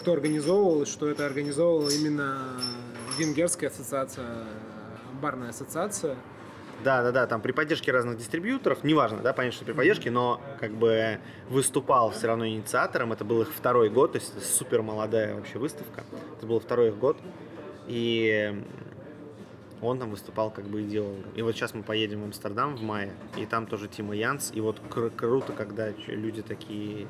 кто 0.00 0.12
организовывал, 0.12 0.86
что 0.86 1.08
это 1.08 1.26
организовывала 1.26 1.90
именно 1.90 2.60
Венгерская 3.18 3.70
ассоциация, 3.70 4.44
барная 5.16 5.50
ассоциация. 5.50 6.16
Да, 6.84 7.02
да, 7.02 7.10
да, 7.10 7.26
там 7.26 7.40
при 7.40 7.52
поддержке 7.52 7.90
разных 7.90 8.18
дистрибьюторов, 8.18 8.84
неважно, 8.84 9.18
да, 9.22 9.32
понятно, 9.32 9.56
что 9.56 9.64
при 9.64 9.72
поддержке, 9.72 10.10
но 10.10 10.42
как 10.60 10.72
бы 10.72 11.18
выступал 11.48 12.10
все 12.10 12.26
равно 12.26 12.46
инициатором, 12.46 13.12
это 13.12 13.24
был 13.24 13.40
их 13.42 13.52
второй 13.52 13.88
год, 13.88 14.12
то 14.12 14.18
есть 14.18 14.44
супер 14.44 14.82
молодая 14.82 15.34
вообще 15.34 15.58
выставка, 15.58 16.04
это 16.36 16.46
был 16.46 16.60
второй 16.60 16.88
их 16.88 16.98
год, 16.98 17.16
и 17.86 18.62
он 19.80 19.98
там 19.98 20.10
выступал 20.10 20.50
как 20.50 20.66
бы 20.66 20.82
идеологом. 20.82 21.30
И 21.34 21.40
вот 21.40 21.54
сейчас 21.54 21.72
мы 21.72 21.82
поедем 21.82 22.20
в 22.20 22.24
Амстердам 22.24 22.76
в 22.76 22.82
мае, 22.82 23.12
и 23.38 23.46
там 23.46 23.66
тоже 23.66 23.88
Тима 23.88 24.14
Янс, 24.14 24.52
и 24.54 24.60
вот 24.60 24.80
кру- 24.90 25.10
круто, 25.10 25.54
когда 25.54 25.88
люди 26.08 26.42
такие... 26.42 27.06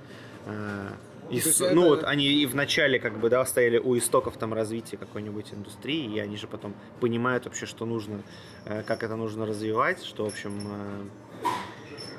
э, 0.47 0.89
и 1.31 1.41
с- 1.41 1.61
это- 1.61 1.75
Ну 1.75 1.89
вот 1.89 2.05
они 2.05 2.27
и 2.27 2.47
в 2.47 2.55
начале 2.55 2.99
как 2.99 3.19
бы, 3.19 3.29
да, 3.31 3.45
стояли 3.45 3.79
у 3.79 3.97
истоков 3.97 4.37
там 4.37 4.55
развития 4.55 4.97
какой-нибудь 4.97 5.53
индустрии, 5.53 6.15
и 6.15 6.19
они 6.19 6.37
же 6.37 6.47
потом 6.47 6.75
понимают 7.01 7.45
вообще, 7.47 7.67
что 7.67 7.85
нужно, 7.87 8.23
э, 8.65 8.83
как 8.83 9.03
это 9.03 9.17
нужно 9.17 9.47
развивать, 9.47 10.05
что, 10.05 10.25
в 10.25 10.29
общем, 10.29 10.59
э, 10.65 11.47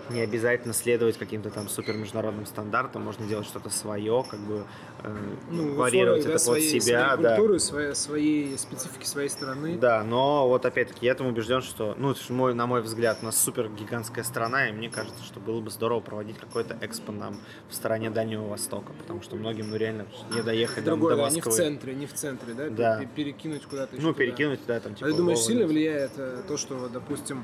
не 0.09 0.21
обязательно 0.21 0.73
следовать 0.73 1.17
каким-то 1.17 1.49
там 1.49 1.69
супер 1.69 1.95
международным 1.95 2.45
стандартам, 2.45 3.03
можно 3.03 3.25
делать 3.27 3.45
что-то 3.47 3.69
свое, 3.69 4.23
как 4.29 4.39
бы 4.39 4.63
э, 5.03 5.15
Ну, 5.51 5.75
варьировать 5.75 6.21
условиях, 6.21 6.25
это 6.25 6.27
да, 6.27 6.33
под 6.33 6.41
своей, 6.41 6.69
себя, 6.81 7.07
своей 7.09 7.23
да. 7.23 7.35
культуры, 7.35 7.59
своей, 7.59 7.95
своей 7.95 8.57
специфики 8.57 9.05
своей 9.05 9.29
страны. 9.29 9.77
Да, 9.77 10.03
но 10.03 10.47
вот 10.47 10.65
опять-таки 10.65 11.05
я 11.05 11.11
этому 11.13 11.29
убежден, 11.29 11.61
что, 11.61 11.95
ну, 11.97 12.13
мой, 12.29 12.53
на 12.53 12.67
мой 12.67 12.81
взгляд, 12.81 13.19
у 13.21 13.25
нас 13.25 13.37
супер 13.37 13.69
гигантская 13.69 14.23
страна, 14.23 14.69
и 14.69 14.71
мне 14.71 14.89
кажется, 14.89 15.23
что 15.23 15.39
было 15.39 15.59
бы 15.61 15.69
здорово 15.69 15.99
проводить 15.99 16.37
какой-то 16.37 16.77
экспо 16.81 17.11
нам 17.11 17.39
в 17.69 17.75
стороне 17.75 18.09
Дальнего 18.09 18.47
Востока, 18.47 18.93
потому 18.93 19.21
что 19.21 19.35
многим, 19.35 19.69
ну, 19.69 19.75
реально 19.75 20.05
не 20.33 20.41
доехать 20.41 20.85
там 20.85 20.95
Другое, 20.99 21.15
до 21.15 21.23
да, 21.23 21.29
не 21.29 21.41
в 21.41 21.45
Москвы. 21.45 21.51
центре, 21.63 21.93
не 21.95 22.05
в 22.07 22.13
центре, 22.13 22.53
да, 22.53 22.69
Да. 22.69 22.99
пе- 22.99 23.07
перекинуть 23.15 23.65
куда-то 23.65 23.95
еще 23.95 24.05
Ну, 24.05 24.13
туда. 24.13 24.25
перекинуть, 24.25 24.59
да, 24.67 24.79
там, 24.79 24.95
типа... 24.95 25.07
А 25.07 25.11
ты 25.11 25.17
думаешь, 25.17 25.37
Вова, 25.39 25.47
сильно 25.49 25.67
влияет 25.67 26.11
э, 26.17 26.41
то, 26.47 26.57
что, 26.57 26.87
допустим, 26.89 27.43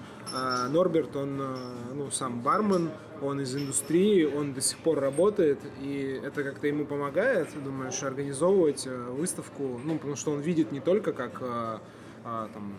Норберт, 0.70 1.16
он, 1.16 1.40
э, 1.42 1.56
ну, 1.94 2.12
сам 2.12 2.42
бармен, 2.42 2.92
он 3.22 3.42
из 3.42 3.56
индустрии, 3.56 4.26
он 4.26 4.54
до 4.54 4.62
сих 4.62 4.78
пор 4.80 5.00
работает, 5.00 5.60
и 5.82 6.20
это 6.24 6.44
как-то 6.44 6.68
ему 6.68 6.86
помогает, 6.86 7.50
думаешь, 7.64 8.02
организовывать 8.04 8.86
э, 8.88 8.96
выставку, 9.12 9.80
ну, 9.84 9.98
потому 9.98 10.16
что 10.16 10.32
он 10.32 10.42
видит 10.42 10.72
не 10.72 10.80
только 10.80 11.14
как 11.14 11.38
э, 11.42 11.78
там, 12.24 12.74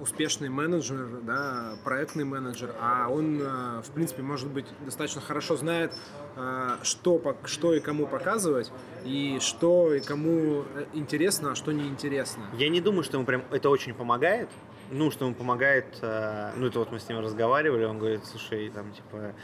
успешный 0.00 0.48
менеджер, 0.48 1.20
да, 1.22 1.76
проектный 1.84 2.24
менеджер, 2.24 2.74
а 2.80 3.08
он, 3.08 3.40
э, 3.40 3.82
в 3.82 3.90
принципе, 3.92 4.22
может 4.22 4.48
быть, 4.48 4.66
достаточно 4.84 5.20
хорошо 5.20 5.56
знает, 5.56 5.92
э, 6.36 6.76
что, 6.82 7.36
что 7.44 7.74
и 7.74 7.80
кому 7.80 8.06
показывать, 8.06 8.72
и 9.04 9.38
что 9.40 9.94
и 9.94 10.00
кому 10.00 10.64
интересно, 10.94 11.52
а 11.52 11.54
что 11.54 11.72
неинтересно. 11.72 12.44
Я 12.54 12.68
не 12.68 12.80
думаю, 12.80 13.04
что 13.04 13.18
ему 13.18 13.26
прям 13.26 13.44
это 13.50 13.68
очень 13.68 13.94
помогает. 13.94 14.48
Ну, 14.92 15.12
что 15.12 15.24
ему 15.24 15.36
помогает, 15.36 15.86
э, 16.02 16.50
ну, 16.56 16.66
это 16.66 16.80
вот 16.80 16.90
мы 16.90 16.98
с 16.98 17.08
ним 17.08 17.20
разговаривали, 17.20 17.84
он 17.84 17.98
говорит, 17.98 18.24
слушай, 18.26 18.70
там, 18.70 18.92
типа, 18.92 19.34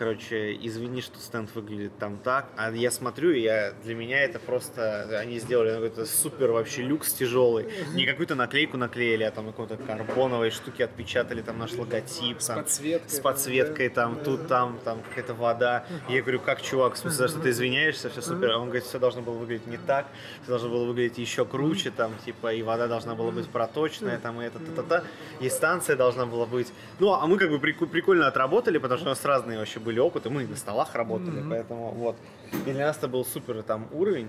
короче, 0.00 0.56
извини, 0.62 1.02
что 1.02 1.18
стенд 1.18 1.54
выглядит 1.54 1.98
там 1.98 2.16
так, 2.16 2.46
а 2.56 2.70
я 2.70 2.90
смотрю, 2.90 3.32
и 3.32 3.40
я, 3.40 3.74
для 3.84 3.94
меня 3.94 4.22
это 4.22 4.38
просто, 4.38 5.18
они 5.20 5.38
сделали 5.38 5.74
какой-то 5.74 6.06
супер 6.06 6.52
вообще 6.52 6.80
люкс 6.80 7.12
тяжелый, 7.12 7.66
не 7.92 8.06
какую-то 8.06 8.34
наклейку 8.34 8.78
наклеили, 8.78 9.24
а 9.24 9.30
там 9.30 9.48
какой-то 9.48 9.76
карбоновой 9.76 10.52
штуке 10.52 10.84
отпечатали 10.84 11.42
там 11.42 11.58
наш 11.58 11.74
логотип, 11.74 12.40
С 12.40 12.46
там, 12.46 12.56
подсветкой. 12.60 13.10
с 13.10 13.12
там, 13.12 13.22
подсветкой, 13.22 13.88
там, 13.90 14.18
тут, 14.24 14.48
там, 14.48 14.78
там 14.82 15.02
какая-то 15.02 15.34
вода. 15.34 15.84
И 16.08 16.14
я 16.14 16.22
говорю, 16.22 16.40
как, 16.40 16.62
чувак, 16.62 16.94
в 16.94 16.96
смысле, 16.96 17.18
за 17.18 17.28
что 17.28 17.40
ты 17.40 17.50
извиняешься, 17.50 18.08
все 18.08 18.22
супер. 18.22 18.52
А 18.52 18.56
он 18.56 18.68
говорит, 18.68 18.84
все 18.84 18.98
должно 18.98 19.20
было 19.20 19.34
выглядеть 19.34 19.66
не 19.66 19.76
так, 19.76 20.06
все 20.40 20.48
должно 20.48 20.70
было 20.70 20.86
выглядеть 20.86 21.18
еще 21.18 21.44
круче, 21.44 21.90
там, 21.90 22.12
типа, 22.24 22.54
и 22.54 22.62
вода 22.62 22.88
должна 22.88 23.14
была 23.14 23.32
быть 23.32 23.50
проточная, 23.50 24.18
там, 24.18 24.40
и 24.40 24.46
это, 24.46 24.60
та-та-та, 24.60 25.04
и 25.40 25.50
станция 25.50 25.94
должна 25.94 26.24
была 26.24 26.46
быть. 26.46 26.72
Ну, 27.00 27.12
а 27.12 27.26
мы 27.26 27.36
как 27.36 27.50
бы 27.50 27.58
прикольно 27.58 28.26
отработали, 28.28 28.78
потому 28.78 28.96
что 28.96 29.08
у 29.08 29.10
нас 29.10 29.22
разные 29.26 29.58
вообще 29.58 29.78
были 29.78 29.89
опыты, 29.98 30.30
мы 30.30 30.46
на 30.46 30.56
столах 30.56 30.94
работали, 30.94 31.42
поэтому 31.48 31.90
вот. 31.90 32.16
И 32.66 32.70
для 32.72 32.86
нас 32.86 32.96
это 32.98 33.08
был 33.08 33.24
супер 33.24 33.62
там 33.62 33.88
уровень. 33.92 34.28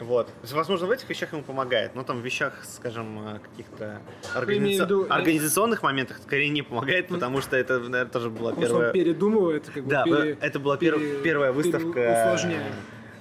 Вот. 0.00 0.26
То 0.28 0.32
есть, 0.42 0.54
возможно, 0.54 0.86
в 0.86 0.90
этих 0.92 1.08
вещах 1.10 1.32
ему 1.32 1.42
помогает, 1.42 1.94
но 1.94 2.04
там 2.04 2.20
в 2.22 2.24
вещах, 2.24 2.64
скажем, 2.64 3.18
э, 3.34 3.38
каких-то 3.40 4.00
организа- 4.34 4.84
виду, 4.84 5.06
я- 5.06 5.14
организационных 5.14 5.82
моментах 5.82 6.18
скорее 6.22 6.48
не 6.48 6.62
помогает, 6.62 7.08
потому 7.08 7.40
что 7.42 7.56
это, 7.56 7.78
наверное, 7.80 8.06
тоже 8.06 8.30
была 8.30 8.50
Потому 8.50 8.66
что 8.66 8.74
он 8.76 8.80
первая... 8.80 8.92
передумывает, 8.92 9.68
как 9.74 9.84
бы 9.84 9.90
Да, 9.90 10.04
пере- 10.04 10.38
это 10.40 10.58
была 10.58 10.76
пер- 10.76 10.98
пере- 10.98 11.22
первая 11.22 11.52
пере- 11.52 11.62
выставка 11.62 12.22
усложняет. 12.24 12.72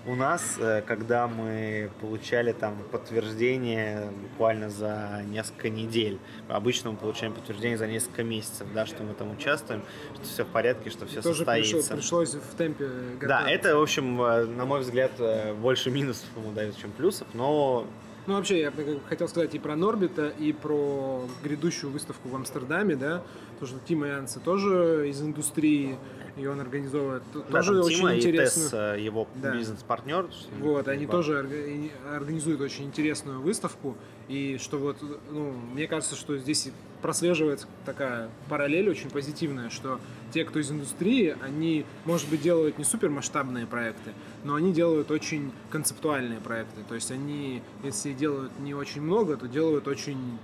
У 0.10 0.16
нас, 0.16 0.58
э, 0.60 0.82
когда 0.88 1.28
мы 1.28 1.92
получали 2.02 2.52
там 2.52 2.76
подтверждение 2.92 4.10
буквально 4.24 4.70
за 4.70 5.22
несколько 5.28 5.70
недель. 5.70 6.18
Обычно 6.48 6.92
мы 6.92 6.98
получаем 6.98 7.34
подтверждение 7.34 7.78
за 7.78 7.86
несколько 7.88 8.24
месяцев, 8.24 8.68
да, 8.74 8.86
что 8.86 9.04
мы 9.04 9.14
там 9.14 9.32
участвуем, 9.32 9.84
что 10.16 10.24
все 10.24 10.44
в 10.46 10.48
порядке, 10.48 10.90
что 10.90 11.06
все 11.06 11.22
Тоже 11.22 11.44
пришло- 11.44 11.82
состоится. 11.82 11.94
пришлось 11.96 12.34
в 12.34 12.56
темпе 12.58 12.88
Да, 13.22 13.28
готовиться. 13.42 13.50
это, 13.70 13.78
в 13.78 13.82
общем, 13.82 14.22
э, 14.22 14.46
на 14.46 14.66
мой 14.66 14.80
взгляд, 14.80 15.12
э, 15.20 15.54
больше 15.54 15.92
минусов 15.92 16.26
ему 16.36 16.52
дает, 16.54 16.76
чем 16.78 16.92
плюсов, 16.92 17.28
но 17.34 17.86
Ну, 18.28 18.36
вообще, 18.36 18.60
я 18.62 18.72
хотел 19.08 19.28
сказать 19.28 19.56
и 19.56 19.60
про 19.60 19.76
Норбита, 19.76 20.28
и 20.28 20.54
про 20.54 21.26
грядущую 21.44 21.92
выставку 21.92 22.30
в 22.30 22.36
Амстердаме, 22.36 22.96
да, 22.96 23.24
потому 23.54 23.68
что 23.78 23.88
Тима 23.88 24.08
Янса 24.08 24.40
тоже 24.40 25.08
из 25.10 25.20
индустрии, 25.22 25.98
и 26.40 26.46
он 26.48 26.60
организовывает 26.62 27.24
Да, 27.34 27.42
тоже 27.62 27.82
очень 27.82 27.98
Тима 27.98 28.14
и 28.14 28.18
интересно. 28.18 28.64
Тесс, 28.64 28.74
э, 28.74 28.98
его 29.00 29.28
Да. 29.36 29.52
бизнес-партнер. 29.56 30.28
Вот, 30.60 30.88
они 30.88 31.06
тоже 31.06 31.38
орга- 31.40 31.92
организуют 32.16 32.62
очень 32.62 32.86
интересную 32.86 33.42
выставку. 33.42 33.96
И 34.28 34.58
что 34.60 34.78
вот, 34.78 34.98
ну, 35.32 35.52
мне 35.74 35.88
кажется, 35.88 36.16
что 36.16 36.38
здесь 36.38 36.70
прослеживается 37.02 37.68
такая 37.86 38.30
параллель 38.50 38.90
очень 38.90 39.10
позитивная, 39.10 39.70
что 39.70 40.00
те, 40.32 40.46
кто 40.46 40.60
из 40.60 40.70
индустрии, 40.72 41.36
они, 41.42 41.86
может 42.06 42.30
быть, 42.30 42.42
делают 42.42 42.78
не 42.78 42.84
супермасштабные 42.84 43.66
проекты, 43.66 44.12
но 44.44 44.56
они 44.56 44.72
делают 44.74 45.10
очень 45.12 45.52
концептуальные 45.72 46.40
проекты. 46.40 46.82
То 46.88 46.96
есть 46.96 47.12
они, 47.12 47.62
если 47.84 48.14
делают 48.14 48.52
не 48.60 48.74
очень 48.74 49.02
много, 49.02 49.38
то 49.38 49.48
делают 49.48 49.88
очень 49.88 50.38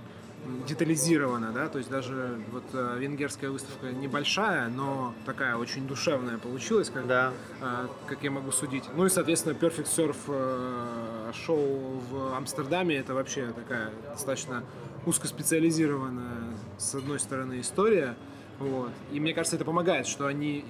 м, 0.46 0.64
детализированно, 0.66 1.52
да, 1.52 1.68
то 1.68 1.78
есть 1.78 1.90
даже 1.90 2.38
вот 2.52 2.64
э, 2.72 2.96
венгерская 2.98 3.50
выставка 3.50 3.90
небольшая, 3.92 4.68
но 4.68 5.14
такая 5.24 5.56
очень 5.56 5.86
душевная 5.86 6.38
получилась, 6.38 6.88
как 6.90 7.06
Да. 7.06 7.32
а, 7.60 7.88
как 8.06 8.22
я 8.22 8.30
могу 8.30 8.52
судить. 8.52 8.84
Ну 8.94 9.06
и, 9.06 9.08
соответственно, 9.08 9.54
Perfect 9.54 9.86
Surf 9.86 10.16
э, 10.28 11.32
шоу 11.34 12.00
в 12.10 12.36
Амстердаме 12.36 12.96
это 12.96 13.14
вообще 13.14 13.52
такая 13.54 13.90
достаточно 14.12 14.62
узкоспециализированная, 15.04 16.56
с 16.78 16.94
одной 16.94 17.18
стороны, 17.20 17.60
история. 17.60 18.16
Вот. 18.58 18.90
И 19.12 19.20
мне 19.20 19.34
кажется, 19.34 19.56
это 19.56 19.64
помогает, 19.64 20.06
что 20.06 20.26
они 20.26 20.64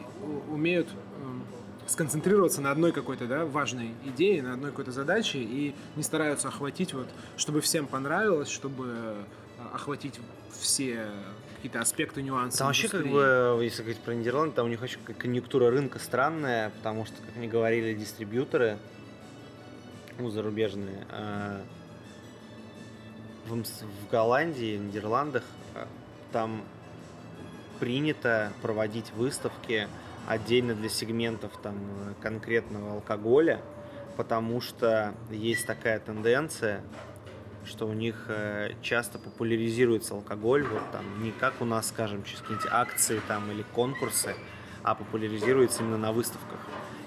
умеют 0.51 0.89
м, 1.23 1.43
сконцентрироваться 1.87 2.61
на 2.61 2.71
одной 2.73 2.93
какой-то 2.93 3.27
да, 3.27 3.45
важной 3.47 3.93
идее, 4.05 4.43
на 4.43 4.55
одной 4.55 4.71
какой-то 4.73 4.91
задаче 4.93 5.39
и 5.39 5.75
не 5.95 6.03
стараются 6.03 6.49
охватить, 6.49 6.95
вот, 6.95 7.07
чтобы 7.37 7.61
всем 7.61 7.87
понравилось, 7.87 8.49
чтобы 8.49 8.87
э, 8.89 9.15
охватить 9.73 10.21
все 10.51 11.07
какие-то 11.57 11.81
аспекты, 11.81 12.23
нюансы. 12.23 12.59
Там 12.59 12.69
вообще, 12.69 12.89
как 12.89 13.07
бы, 13.07 13.59
если 13.63 13.83
говорить 13.83 14.01
про 14.01 14.13
Нидерланды, 14.13 14.55
там 14.55 14.67
у 14.67 14.69
них 14.69 14.81
как 15.05 15.17
конъюнктура 15.17 15.71
рынка 15.71 15.99
странная, 15.99 16.71
потому 16.71 17.07
что, 17.07 17.17
как 17.23 17.37
мне 17.37 17.49
говорили 17.49 17.95
дистрибьюторы, 17.95 18.79
ну, 20.19 20.31
зарубежные, 20.31 21.07
э, 21.11 21.63
в, 23.47 23.63
в 23.63 24.11
Голландии, 24.11 24.77
в 24.77 24.83
Нидерландах, 24.83 25.43
э, 25.75 25.87
там 26.33 26.63
принято 27.81 28.53
проводить 28.63 29.13
выставки 29.13 29.89
отдельно 30.27 30.75
для 30.75 30.89
сегментов 30.89 31.53
там 31.63 31.77
конкретного 32.21 32.95
алкоголя, 32.95 33.61
потому 34.17 34.61
что 34.61 35.15
есть 35.31 35.67
такая 35.67 36.01
тенденция, 36.01 36.81
что 37.67 37.87
у 37.87 37.93
них 37.93 38.27
э, 38.29 38.71
часто 38.83 39.19
популяризируется 39.19 40.15
алкоголь, 40.15 40.65
вот 40.65 40.83
там 40.93 41.05
не 41.23 41.33
как 41.33 41.61
у 41.61 41.65
нас, 41.65 41.89
скажем, 41.89 42.25
через 42.25 42.41
какие-нибудь 42.41 42.71
акции 42.71 43.21
там 43.29 43.51
или 43.51 43.65
конкурсы, 43.75 44.35
а 44.83 44.95
популяризируется 44.95 45.83
именно 45.83 45.99
на 45.99 46.13
выставках. 46.13 46.61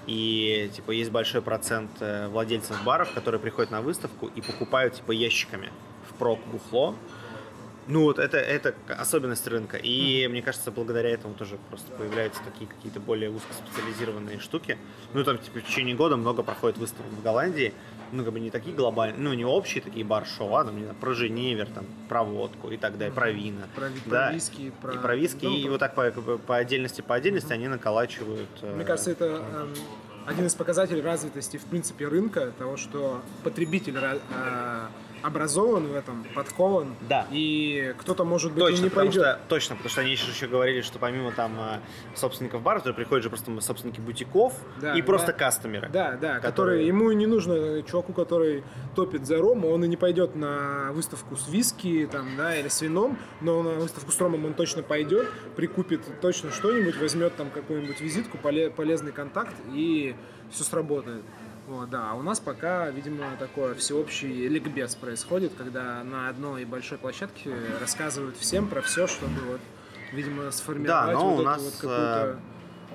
И 0.06 0.70
типа 0.74 0.92
есть 0.92 1.10
большой 1.10 1.42
процент 1.42 1.90
э, 2.00 2.28
владельцев 2.28 2.82
баров, 2.84 3.12
которые 3.12 3.40
приходят 3.40 3.70
на 3.70 3.80
выставку 3.80 4.26
и 4.34 4.40
покупают 4.40 4.94
типа 4.94 5.12
ящиками 5.12 5.70
в 6.08 6.14
прок 6.14 6.40
бухло. 6.46 6.94
Ну 7.86 8.02
вот 8.02 8.18
это, 8.18 8.36
это 8.36 8.74
особенность 8.88 9.46
рынка. 9.46 9.76
И 9.76 10.28
мне 10.28 10.42
кажется, 10.42 10.70
благодаря 10.70 11.10
этому 11.10 11.34
тоже 11.34 11.58
просто 11.68 11.90
появляются 11.92 12.40
такие 12.44 12.68
какие-то 12.68 13.00
более 13.00 13.30
узкоспециализированные 13.30 14.38
штуки. 14.38 14.78
Ну 15.12 15.24
там 15.24 15.38
типа 15.38 15.58
в 15.58 15.64
течение 15.64 15.96
года 15.96 16.16
много 16.16 16.42
проходит 16.42 16.78
выставок 16.78 17.10
в 17.10 17.22
Голландии. 17.22 17.72
Ну 18.12 18.24
как 18.24 18.32
бы 18.32 18.40
не 18.40 18.50
такие 18.50 18.74
глобальные, 18.74 19.20
ну 19.20 19.32
не 19.34 19.44
общие 19.44 19.82
такие 19.82 20.04
бар-шоу, 20.04 20.54
а 20.56 20.64
там, 20.64 20.76
не 20.76 20.82
знаю, 20.82 20.96
про 21.00 21.12
Женевер, 21.14 21.66
там, 21.68 21.84
про 22.08 22.22
водку 22.24 22.70
и 22.70 22.76
так 22.76 22.98
далее, 22.98 23.14
про 23.14 23.30
вина. 23.30 23.66
Про, 23.74 23.88
ви- 23.88 24.00
про 24.00 24.10
Да. 24.10 24.32
виски, 24.32 24.72
про... 24.82 24.92
И 24.94 24.98
про 24.98 25.16
виски, 25.16 25.44
Ну, 25.46 25.56
и 25.56 25.68
вот 25.68 25.78
так 25.80 25.94
по, 25.94 26.10
по 26.38 26.56
отдельности, 26.56 27.00
по 27.02 27.14
отдельности 27.14 27.52
они 27.52 27.68
наколачивают. 27.68 28.48
э, 28.62 28.74
Мне 28.74 28.84
кажется, 28.84 29.12
это 29.12 29.24
эм, 29.26 29.74
один 30.26 30.46
из 30.46 30.54
показателей 30.54 31.02
развитости, 31.02 31.56
в 31.56 31.64
принципе, 31.64 32.08
рынка, 32.08 32.52
того, 32.58 32.76
что 32.76 33.20
потребитель 33.44 33.96
э, 33.96 34.18
образован 35.22 35.86
в 35.88 35.94
этом, 35.94 36.24
подкован, 36.34 36.94
Да. 37.08 37.26
и 37.30 37.94
кто-то, 37.98 38.24
может 38.24 38.52
быть, 38.52 38.62
и 38.62 38.66
Точно, 38.66 38.82
не 38.84 38.88
потому 38.90 39.06
пойдет. 39.10 39.22
что, 39.22 39.40
точно, 39.48 39.76
потому 39.76 39.90
что 39.90 40.00
они 40.00 40.10
еще, 40.12 40.46
говорили, 40.46 40.80
что 40.80 40.98
помимо 40.98 41.32
там 41.32 41.52
э, 41.60 41.80
собственников 42.16 42.62
баров, 42.62 42.82
то 42.82 42.92
приходят 42.92 43.22
же 43.22 43.28
просто 43.30 43.58
собственники 43.60 44.00
бутиков 44.00 44.54
Да, 44.80 44.94
и 44.94 45.02
просто 45.02 45.28
да. 45.28 45.32
кастомеры. 45.34 45.88
Да, 45.92 46.12
да, 46.12 46.38
которые- 46.38 46.40
который 46.42 46.86
ему 46.86 47.10
и 47.10 47.14
не 47.14 47.26
нужно 47.26 47.52
э, 47.52 47.82
чуваку, 47.82 48.12
который 48.12 48.64
топит 48.94 49.26
за 49.26 49.38
ром, 49.38 49.64
он 49.64 49.84
и 49.84 49.88
не 49.88 49.96
пойдет 49.96 50.34
на 50.36 50.90
выставку 50.92 51.36
с 51.36 51.48
виски 51.48 52.08
там, 52.10 52.26
да, 52.36 52.56
или 52.56 52.68
с 52.68 52.80
вином, 52.80 53.18
но 53.40 53.62
на 53.62 53.70
выставку 53.70 54.10
с 54.12 54.20
ромом 54.20 54.44
он 54.46 54.54
точно 54.54 54.82
пойдет, 54.82 55.28
прикупит 55.56 56.20
точно 56.20 56.50
что-нибудь, 56.50 56.96
возьмет 56.98 57.36
там 57.36 57.50
какую-нибудь 57.50 58.00
визитку, 58.00 58.38
поле- 58.38 58.70
полезный 58.70 59.12
контакт 59.12 59.54
и 59.72 60.14
все 60.50 60.64
сработает. 60.64 61.22
Вот, 61.70 61.88
да, 61.88 62.10
а 62.10 62.14
у 62.14 62.22
нас 62.22 62.40
пока, 62.40 62.90
видимо, 62.90 63.36
такое 63.38 63.76
всеобщий 63.76 64.48
ликбез 64.48 64.96
происходит, 64.96 65.52
когда 65.56 66.02
на 66.02 66.28
одной 66.28 66.64
большой 66.64 66.98
площадке 66.98 67.54
рассказывают 67.80 68.36
всем 68.36 68.66
про 68.66 68.82
все, 68.82 69.06
чтобы 69.06 69.40
вот, 69.42 69.60
видимо, 70.12 70.50
сформировать 70.50 71.14
но 71.14 71.30
вот 71.30 71.40
у 71.40 71.44
нас, 71.44 71.62
вот 71.62 71.74
какую-то 71.74 72.40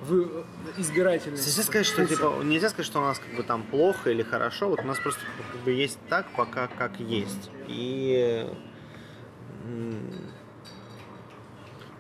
вы- 0.02 0.46
избирательность. 0.76 1.46
Нельзя 1.46 1.64
сказать, 1.64 1.86
что 1.86 2.06
типа 2.06 2.42
нельзя 2.44 2.68
сказать, 2.68 2.86
что 2.86 3.00
у 3.00 3.04
нас 3.04 3.18
как 3.18 3.34
бы 3.38 3.44
там 3.44 3.64
плохо 3.64 4.10
или 4.10 4.24
хорошо. 4.24 4.68
Вот 4.68 4.82
у 4.82 4.86
нас 4.86 5.00
просто 5.00 5.22
как 5.54 5.62
бы 5.62 5.72
есть 5.72 5.98
так, 6.10 6.26
пока 6.36 6.68
как 6.68 7.00
есть. 7.00 7.50
И 7.70 8.46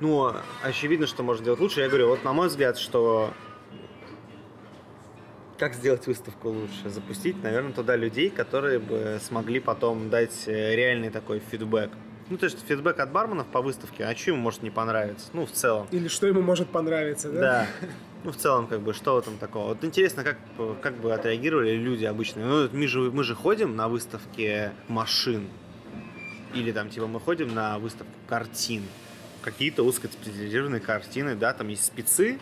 ну, 0.01 0.33
очевидно, 0.61 1.07
что 1.07 1.23
можно 1.23 1.41
сделать 1.41 1.61
лучше. 1.61 1.79
Я 1.79 1.87
говорю, 1.87 2.09
вот 2.09 2.25
на 2.25 2.33
мой 2.33 2.49
взгляд, 2.49 2.77
что 2.77 3.33
как 5.57 5.73
сделать 5.73 6.05
выставку 6.07 6.49
лучше? 6.49 6.89
Запустить, 6.89 7.41
наверное, 7.43 7.71
туда 7.71 7.95
людей, 7.95 8.29
которые 8.29 8.79
бы 8.79 9.19
смогли 9.21 9.59
потом 9.59 10.09
дать 10.09 10.47
э, 10.47 10.75
реальный 10.75 11.09
такой 11.09 11.39
фидбэк. 11.39 11.91
Ну, 12.29 12.37
то 12.37 12.45
есть 12.45 12.65
фидбэк 12.67 12.99
от 12.99 13.11
барменов 13.11 13.47
по 13.47 13.61
выставке, 13.61 14.03
а 14.03 14.15
что 14.15 14.31
ему 14.31 14.41
может 14.41 14.63
не 14.63 14.71
понравиться? 14.71 15.27
Ну, 15.33 15.45
в 15.45 15.51
целом. 15.51 15.87
Или 15.91 16.07
что 16.07 16.25
ему 16.25 16.41
может 16.41 16.69
понравиться, 16.69 17.31
да? 17.31 17.39
Да. 17.41 17.67
Ну, 18.23 18.31
в 18.31 18.37
целом, 18.37 18.65
как 18.65 18.81
бы, 18.81 18.93
что 18.93 19.15
в 19.15 19.19
этом 19.19 19.37
такого? 19.37 19.67
Вот 19.67 19.83
интересно, 19.83 20.23
как, 20.23 20.37
как 20.81 20.95
бы 20.95 21.13
отреагировали 21.13 21.71
люди 21.75 22.05
обычные. 22.05 22.47
Ну, 22.47 22.67
мы 22.73 22.87
же, 22.87 22.99
мы 23.11 23.23
же 23.23 23.35
ходим 23.35 23.75
на 23.75 23.87
выставке 23.87 24.71
машин. 24.87 25.47
Или 26.55 26.71
там, 26.71 26.89
типа, 26.89 27.05
мы 27.05 27.19
ходим 27.19 27.53
на 27.53 27.77
выставку 27.77 28.11
картин. 28.27 28.83
Какие-то 29.43 29.83
узкоспециализированные 29.83 30.81
картины, 30.81 31.35
да, 31.35 31.53
там 31.53 31.67
есть 31.67 31.85
спецы 31.85 32.39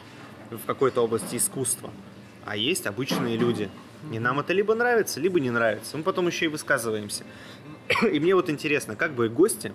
в 0.49 0.65
какой-то 0.65 1.01
области 1.01 1.35
искусства, 1.35 1.89
а 2.45 2.55
есть 2.57 2.85
обычные 2.87 3.37
люди. 3.37 3.69
И 4.11 4.19
нам 4.19 4.39
это 4.39 4.51
либо 4.53 4.75
нравится, 4.75 5.19
либо 5.19 5.39
не 5.39 5.49
нравится. 5.49 5.97
Мы 5.97 6.03
потом 6.03 6.27
еще 6.27 6.45
и 6.45 6.47
высказываемся. 6.49 7.23
И 8.11 8.19
мне 8.19 8.35
вот 8.35 8.49
интересно, 8.49 8.95
как 8.95 9.13
бы 9.13 9.29
гости 9.29 9.71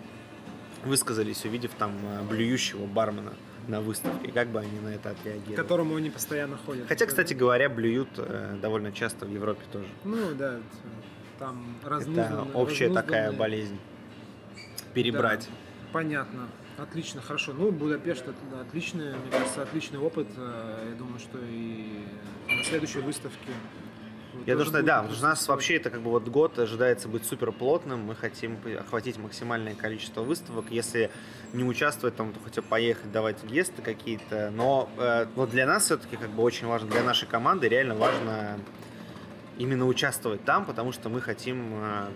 высказались, 0.85 1.45
увидев 1.45 1.71
там 1.79 1.93
э, 2.05 2.23
блюющего 2.29 2.87
бармена 2.87 3.33
на 3.67 3.81
выставке, 3.81 4.31
как 4.33 4.49
бы 4.49 4.61
они 4.61 4.81
на 4.81 4.89
это 4.89 5.11
К 5.11 5.13
отреагировали. 5.13 5.57
которому 5.57 5.97
они 5.97 6.09
постоянно 6.11 6.57
ходят. 6.65 6.87
Хотя, 6.89 7.07
кстати 7.07 7.35
говоря, 7.35 7.69
блюют 7.69 8.09
э, 8.17 8.57
довольно 8.63 8.93
часто 8.93 9.27
в 9.27 9.31
Европе 9.33 9.63
тоже. 9.73 9.87
Ну, 10.05 10.35
да, 10.35 10.55
это 10.55 10.63
там 11.39 11.77
Это 11.81 11.91
разнузданные- 11.91 12.53
общая 12.55 12.91
такая 12.91 13.33
болезнь. 13.33 13.79
Перебрать. 14.95 15.47
Да, 15.49 15.55
понятно. 15.93 16.49
Отлично, 16.79 17.21
хорошо. 17.21 17.53
Ну, 17.53 17.73
Будапешт 17.73 18.25
отличный, 18.61 19.17
мне 19.17 19.31
кажется, 19.33 19.63
отличный 19.63 19.99
опыт. 19.99 20.29
Э, 20.37 20.91
Я 20.91 20.95
думаю, 20.95 21.19
что 21.19 21.39
и 21.43 22.05
на 22.47 22.63
следующей 22.63 23.01
выставке. 23.01 23.51
вы 24.33 24.41
Я 24.47 24.55
думаю, 24.55 24.67
что 24.67 24.83
да, 24.85 24.99
потому 24.99 25.15
что 25.15 25.27
у 25.27 25.29
нас 25.29 25.49
вообще 25.49 25.75
это 25.77 25.91
как 25.91 26.03
бы 26.03 26.11
вот 26.11 26.29
год 26.29 26.57
ожидается 26.57 27.09
быть 27.09 27.25
супер 27.25 27.51
плотным. 27.51 28.03
Мы 28.03 28.15
хотим 28.15 28.59
охватить 28.79 29.19
максимальное 29.19 29.75
количество 29.75 30.23
выставок. 30.23 30.67
Если 30.71 31.11
не 31.53 31.65
участвовать, 31.65 32.15
там, 32.15 32.33
то 32.33 32.39
хотя 32.45 32.63
бы 32.63 32.69
поехать, 32.69 33.11
давать 33.11 33.43
гесты 33.43 33.83
какие-то. 33.83 34.53
Но 34.55 34.89
э, 34.99 35.27
вот 35.35 35.51
для 35.51 35.67
нас 35.67 35.87
все-таки 35.87 36.17
как 36.17 36.31
бы 36.31 36.45
очень 36.45 36.69
важно, 36.69 36.89
для 36.89 37.03
нашей 37.03 37.27
команды 37.27 37.69
реально 37.69 37.97
важно 37.97 38.57
именно 39.59 39.87
участвовать 39.87 40.45
там, 40.45 40.65
потому 40.65 40.93
что 40.93 41.09
мы 41.09 41.21
хотим 41.21 41.73
э, 41.75 42.09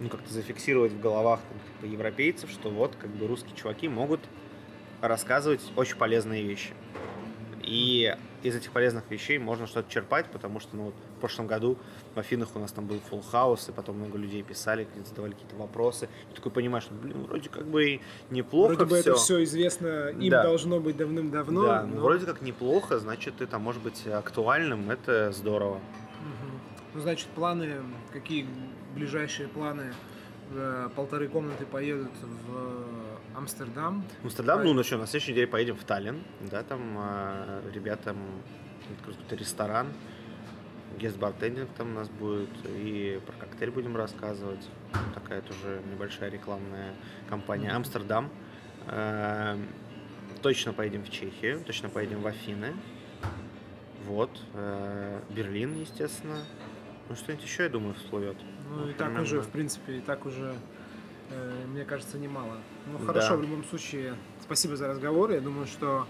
ну, 0.00 0.08
как-то 0.08 0.32
зафиксировать 0.32 0.92
в 0.92 1.00
головах 1.00 1.40
там, 1.48 1.58
типа, 1.82 1.92
европейцев, 1.92 2.50
что 2.50 2.70
вот 2.70 2.94
как 3.00 3.10
бы 3.10 3.26
русские 3.26 3.54
чуваки 3.56 3.88
могут 3.88 4.20
рассказывать 5.00 5.60
очень 5.76 5.96
полезные 5.96 6.42
вещи. 6.42 6.72
И 7.62 8.14
из 8.42 8.54
этих 8.54 8.72
полезных 8.72 9.04
вещей 9.10 9.38
можно 9.38 9.66
что-то 9.66 9.90
черпать, 9.90 10.26
потому 10.26 10.60
что 10.60 10.76
ну, 10.76 10.82
вот, 10.84 10.94
в 11.16 11.20
прошлом 11.20 11.46
году 11.46 11.78
в 12.14 12.18
Афинах 12.18 12.50
у 12.54 12.58
нас 12.58 12.72
там 12.72 12.86
был 12.86 13.00
full 13.10 13.22
хаус, 13.22 13.70
и 13.70 13.72
потом 13.72 13.96
много 13.96 14.18
людей 14.18 14.42
писали, 14.42 14.86
задавали 15.06 15.32
какие-то 15.32 15.56
вопросы. 15.56 16.10
И 16.30 16.34
такой 16.34 16.52
понимаешь, 16.52 16.84
что, 16.84 16.92
блин, 16.94 17.22
вроде 17.24 17.48
как 17.48 17.64
бы 17.66 18.00
неплохо 18.30 18.74
Вроде 18.74 18.84
бы 18.90 19.00
все. 19.00 19.10
это 19.12 19.18
все 19.18 19.42
известно, 19.44 20.08
им 20.10 20.28
Да. 20.30 20.42
должно 20.42 20.78
быть 20.78 20.98
давным-давно. 20.98 21.62
да, 21.66 21.82
ну, 21.84 21.94
но- 21.96 22.02
вроде 22.02 22.26
как 22.26 22.42
неплохо, 22.42 22.98
значит, 22.98 23.40
это 23.40 23.58
может 23.58 23.80
быть 23.82 24.06
актуальным, 24.06 24.90
это 24.90 25.32
здорово. 25.32 25.76
Мгм. 26.20 26.60
Ну, 26.92 27.00
значит, 27.00 27.28
планы 27.28 27.76
какие 28.12 28.46
ближайшие 28.94 29.48
планы 29.48 29.92
э, 30.52 30.88
полторы 30.94 31.28
комнаты 31.28 31.66
поедут 31.66 32.12
в 32.22 33.36
Амстердам. 33.36 34.04
Амстердам, 34.22 34.64
ну, 34.64 34.74
ну 34.74 34.82
что, 34.82 34.98
на 34.98 35.06
следующей 35.06 35.32
неделе 35.32 35.46
поедем 35.46 35.76
в 35.76 35.84
Таллин, 35.84 36.22
да, 36.40 36.62
там 36.62 36.80
э, 36.96 37.70
ребятам 37.74 38.16
какой-то 39.00 39.34
ресторан, 39.36 39.88
гест-бартендинг 40.98 41.68
там 41.76 41.92
у 41.92 41.94
нас 41.94 42.08
будет, 42.08 42.50
и 42.66 43.20
про 43.26 43.32
коктейль 43.46 43.70
будем 43.70 43.96
рассказывать. 43.96 44.68
Такая 45.14 45.42
тоже 45.42 45.82
небольшая 45.90 46.30
рекламная 46.30 46.94
компания 47.28 47.70
Амстердам. 47.70 48.30
Э, 48.86 49.56
точно 50.42 50.72
поедем 50.72 51.02
в 51.02 51.10
Чехию, 51.10 51.62
точно 51.64 51.88
поедем 51.88 52.20
в 52.20 52.26
Афины. 52.26 52.74
Вот. 54.06 54.30
Э, 54.52 55.20
Берлин, 55.30 55.80
естественно. 55.80 56.36
Ну, 57.08 57.16
что-нибудь 57.16 57.44
еще, 57.44 57.64
я 57.64 57.68
думаю, 57.68 57.94
всплывет. 57.94 58.36
Ну, 58.70 58.88
и 58.88 58.92
так 58.94 59.18
уже, 59.20 59.40
в 59.40 59.48
принципе, 59.48 59.98
и 59.98 60.00
так 60.00 60.26
уже, 60.26 60.54
э, 61.30 61.64
мне 61.72 61.84
кажется, 61.84 62.18
немало. 62.18 62.58
Ну, 62.86 63.04
хорошо, 63.06 63.30
Да. 63.30 63.36
в 63.36 63.42
любом 63.42 63.64
случае, 63.64 64.14
спасибо 64.42 64.76
за 64.76 64.88
разговор. 64.88 65.30
Я 65.32 65.40
думаю, 65.40 65.66
что 65.66 66.06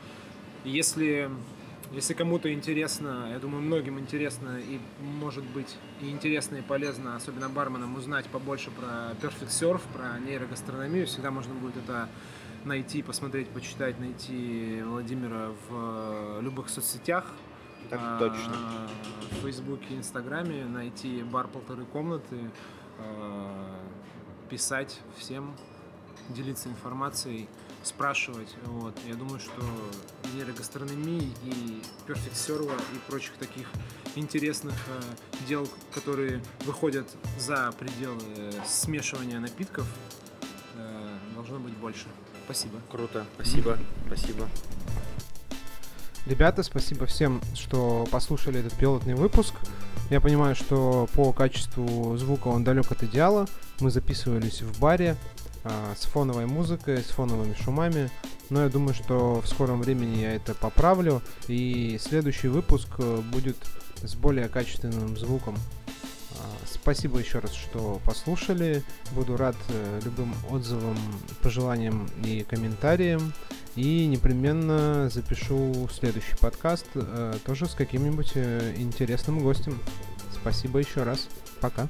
если, 0.65 1.31
если 1.93 2.15
кому-то 2.15 2.53
интересно, 2.53 3.29
я 3.33 3.39
думаю, 3.39 3.63
многим 3.63 3.99
интересно 3.99 4.59
и, 4.59 4.81
может 5.01 5.45
быть, 5.45 5.77
и 6.01 6.11
интересно, 6.11 6.57
и 6.57 6.63
полезно, 6.63 7.17
особенно 7.17 7.49
барменам, 7.49 7.97
узнать 7.97 8.27
побольше 8.27 8.71
про 8.71 9.13
Perfect 9.21 9.49
Surf, 9.49 9.81
про 9.93 10.19
нейрогастрономию, 10.21 11.07
всегда 11.07 11.31
можно 11.31 11.55
будет 11.55 11.77
это 11.77 12.09
найти, 12.65 13.03
посмотреть, 13.03 13.49
почитать, 13.49 14.01
найти 14.01 14.81
Владимира 14.87 15.51
в 15.69 16.39
э, 16.39 16.41
любых 16.43 16.69
соцсетях. 16.71 17.27
Так 17.91 18.01
А, 18.03 18.19
точно. 18.19 18.89
В 19.31 19.43
Фейсбуке, 19.43 19.97
Инстаграме 19.97 20.65
найти 20.65 21.23
бар 21.23 21.49
полторы 21.49 21.85
комнаты, 21.85 22.51
а, 22.99 23.81
писать 24.49 25.01
всем, 25.19 25.55
делиться 26.31 26.69
информацией, 26.69 27.49
спрашивать. 27.83 28.55
Вот. 28.65 28.95
Я 29.07 29.15
думаю, 29.15 29.39
что 29.41 29.63
нейрогастрономии 30.35 31.33
и 31.45 31.83
перфект 32.07 32.37
серва 32.37 32.75
и 32.95 33.11
прочих 33.11 33.35
таких 33.35 33.69
интересных 34.15 34.75
э, 34.89 35.47
дел, 35.47 35.69
которые 35.93 36.43
выходят 36.65 37.07
за 37.39 37.73
пределы 37.79 38.53
смешивания 38.67 39.39
напитков, 39.39 39.87
э, 40.77 41.19
должно 41.35 41.59
быть 41.59 41.75
больше. 41.75 42.07
Спасибо. 42.45 42.81
Круто. 42.91 43.27
Спасибо. 43.37 43.79
Спасибо. 44.07 44.49
Ребята, 46.27 46.63
спасибо 46.63 47.05
всем, 47.05 47.43
что 47.55 48.09
послушали 48.11 48.61
этот 48.61 48.73
пилотный 48.75 49.15
выпуск. 49.15 49.55
Я 50.09 50.23
понимаю, 50.23 50.55
что 50.55 51.07
по 51.13 51.33
качеству 51.33 52.17
звука 52.17 52.49
он 52.49 52.65
далек 52.65 52.91
от 52.91 53.03
идеала. 53.03 53.47
Мы 53.81 53.91
записывались 53.91 54.63
в 54.63 54.81
баре 54.81 55.17
а, 55.65 55.93
с 55.95 56.07
фоновой 56.07 56.47
музыкой, 56.47 56.99
с 56.99 57.09
фоновыми 57.09 57.55
шумами. 57.55 58.11
Но 58.49 58.63
я 58.63 58.71
думаю, 58.71 58.95
что 58.95 59.43
в 59.43 59.47
скором 59.47 59.83
времени 59.83 60.23
я 60.23 60.35
это 60.35 60.55
поправлю. 60.55 61.21
И 61.47 61.99
следующий 62.01 62.49
выпуск 62.49 62.89
э, 62.99 63.21
будет 63.31 63.57
с 64.03 64.15
более 64.15 64.49
качественным 64.49 65.19
звуком. 65.19 65.57
А, 66.33 66.67
Спасибо 66.67 67.19
еще 67.19 67.39
раз, 67.39 67.53
что 67.53 68.01
послушали. 68.05 68.83
Буду 69.13 69.37
рад 69.37 69.57
э, 69.69 70.01
любым 70.05 70.35
отзывам, 70.51 70.97
пожеланиям 71.43 72.09
и 72.25 72.45
комментариям. 72.45 73.35
И 73.77 74.07
непременно 74.07 75.11
запишу 75.11 75.89
следующий 75.93 76.37
подкаст 76.41 76.87
э, 76.95 77.35
тоже 77.45 77.67
с 77.67 77.75
каким-нибудь 77.75 78.33
э, 78.35 78.75
интересным 78.77 79.41
гостем. 79.41 79.81
Спасибо 80.33 80.79
еще 80.79 81.03
раз. 81.03 81.29
Пока. 81.61 81.89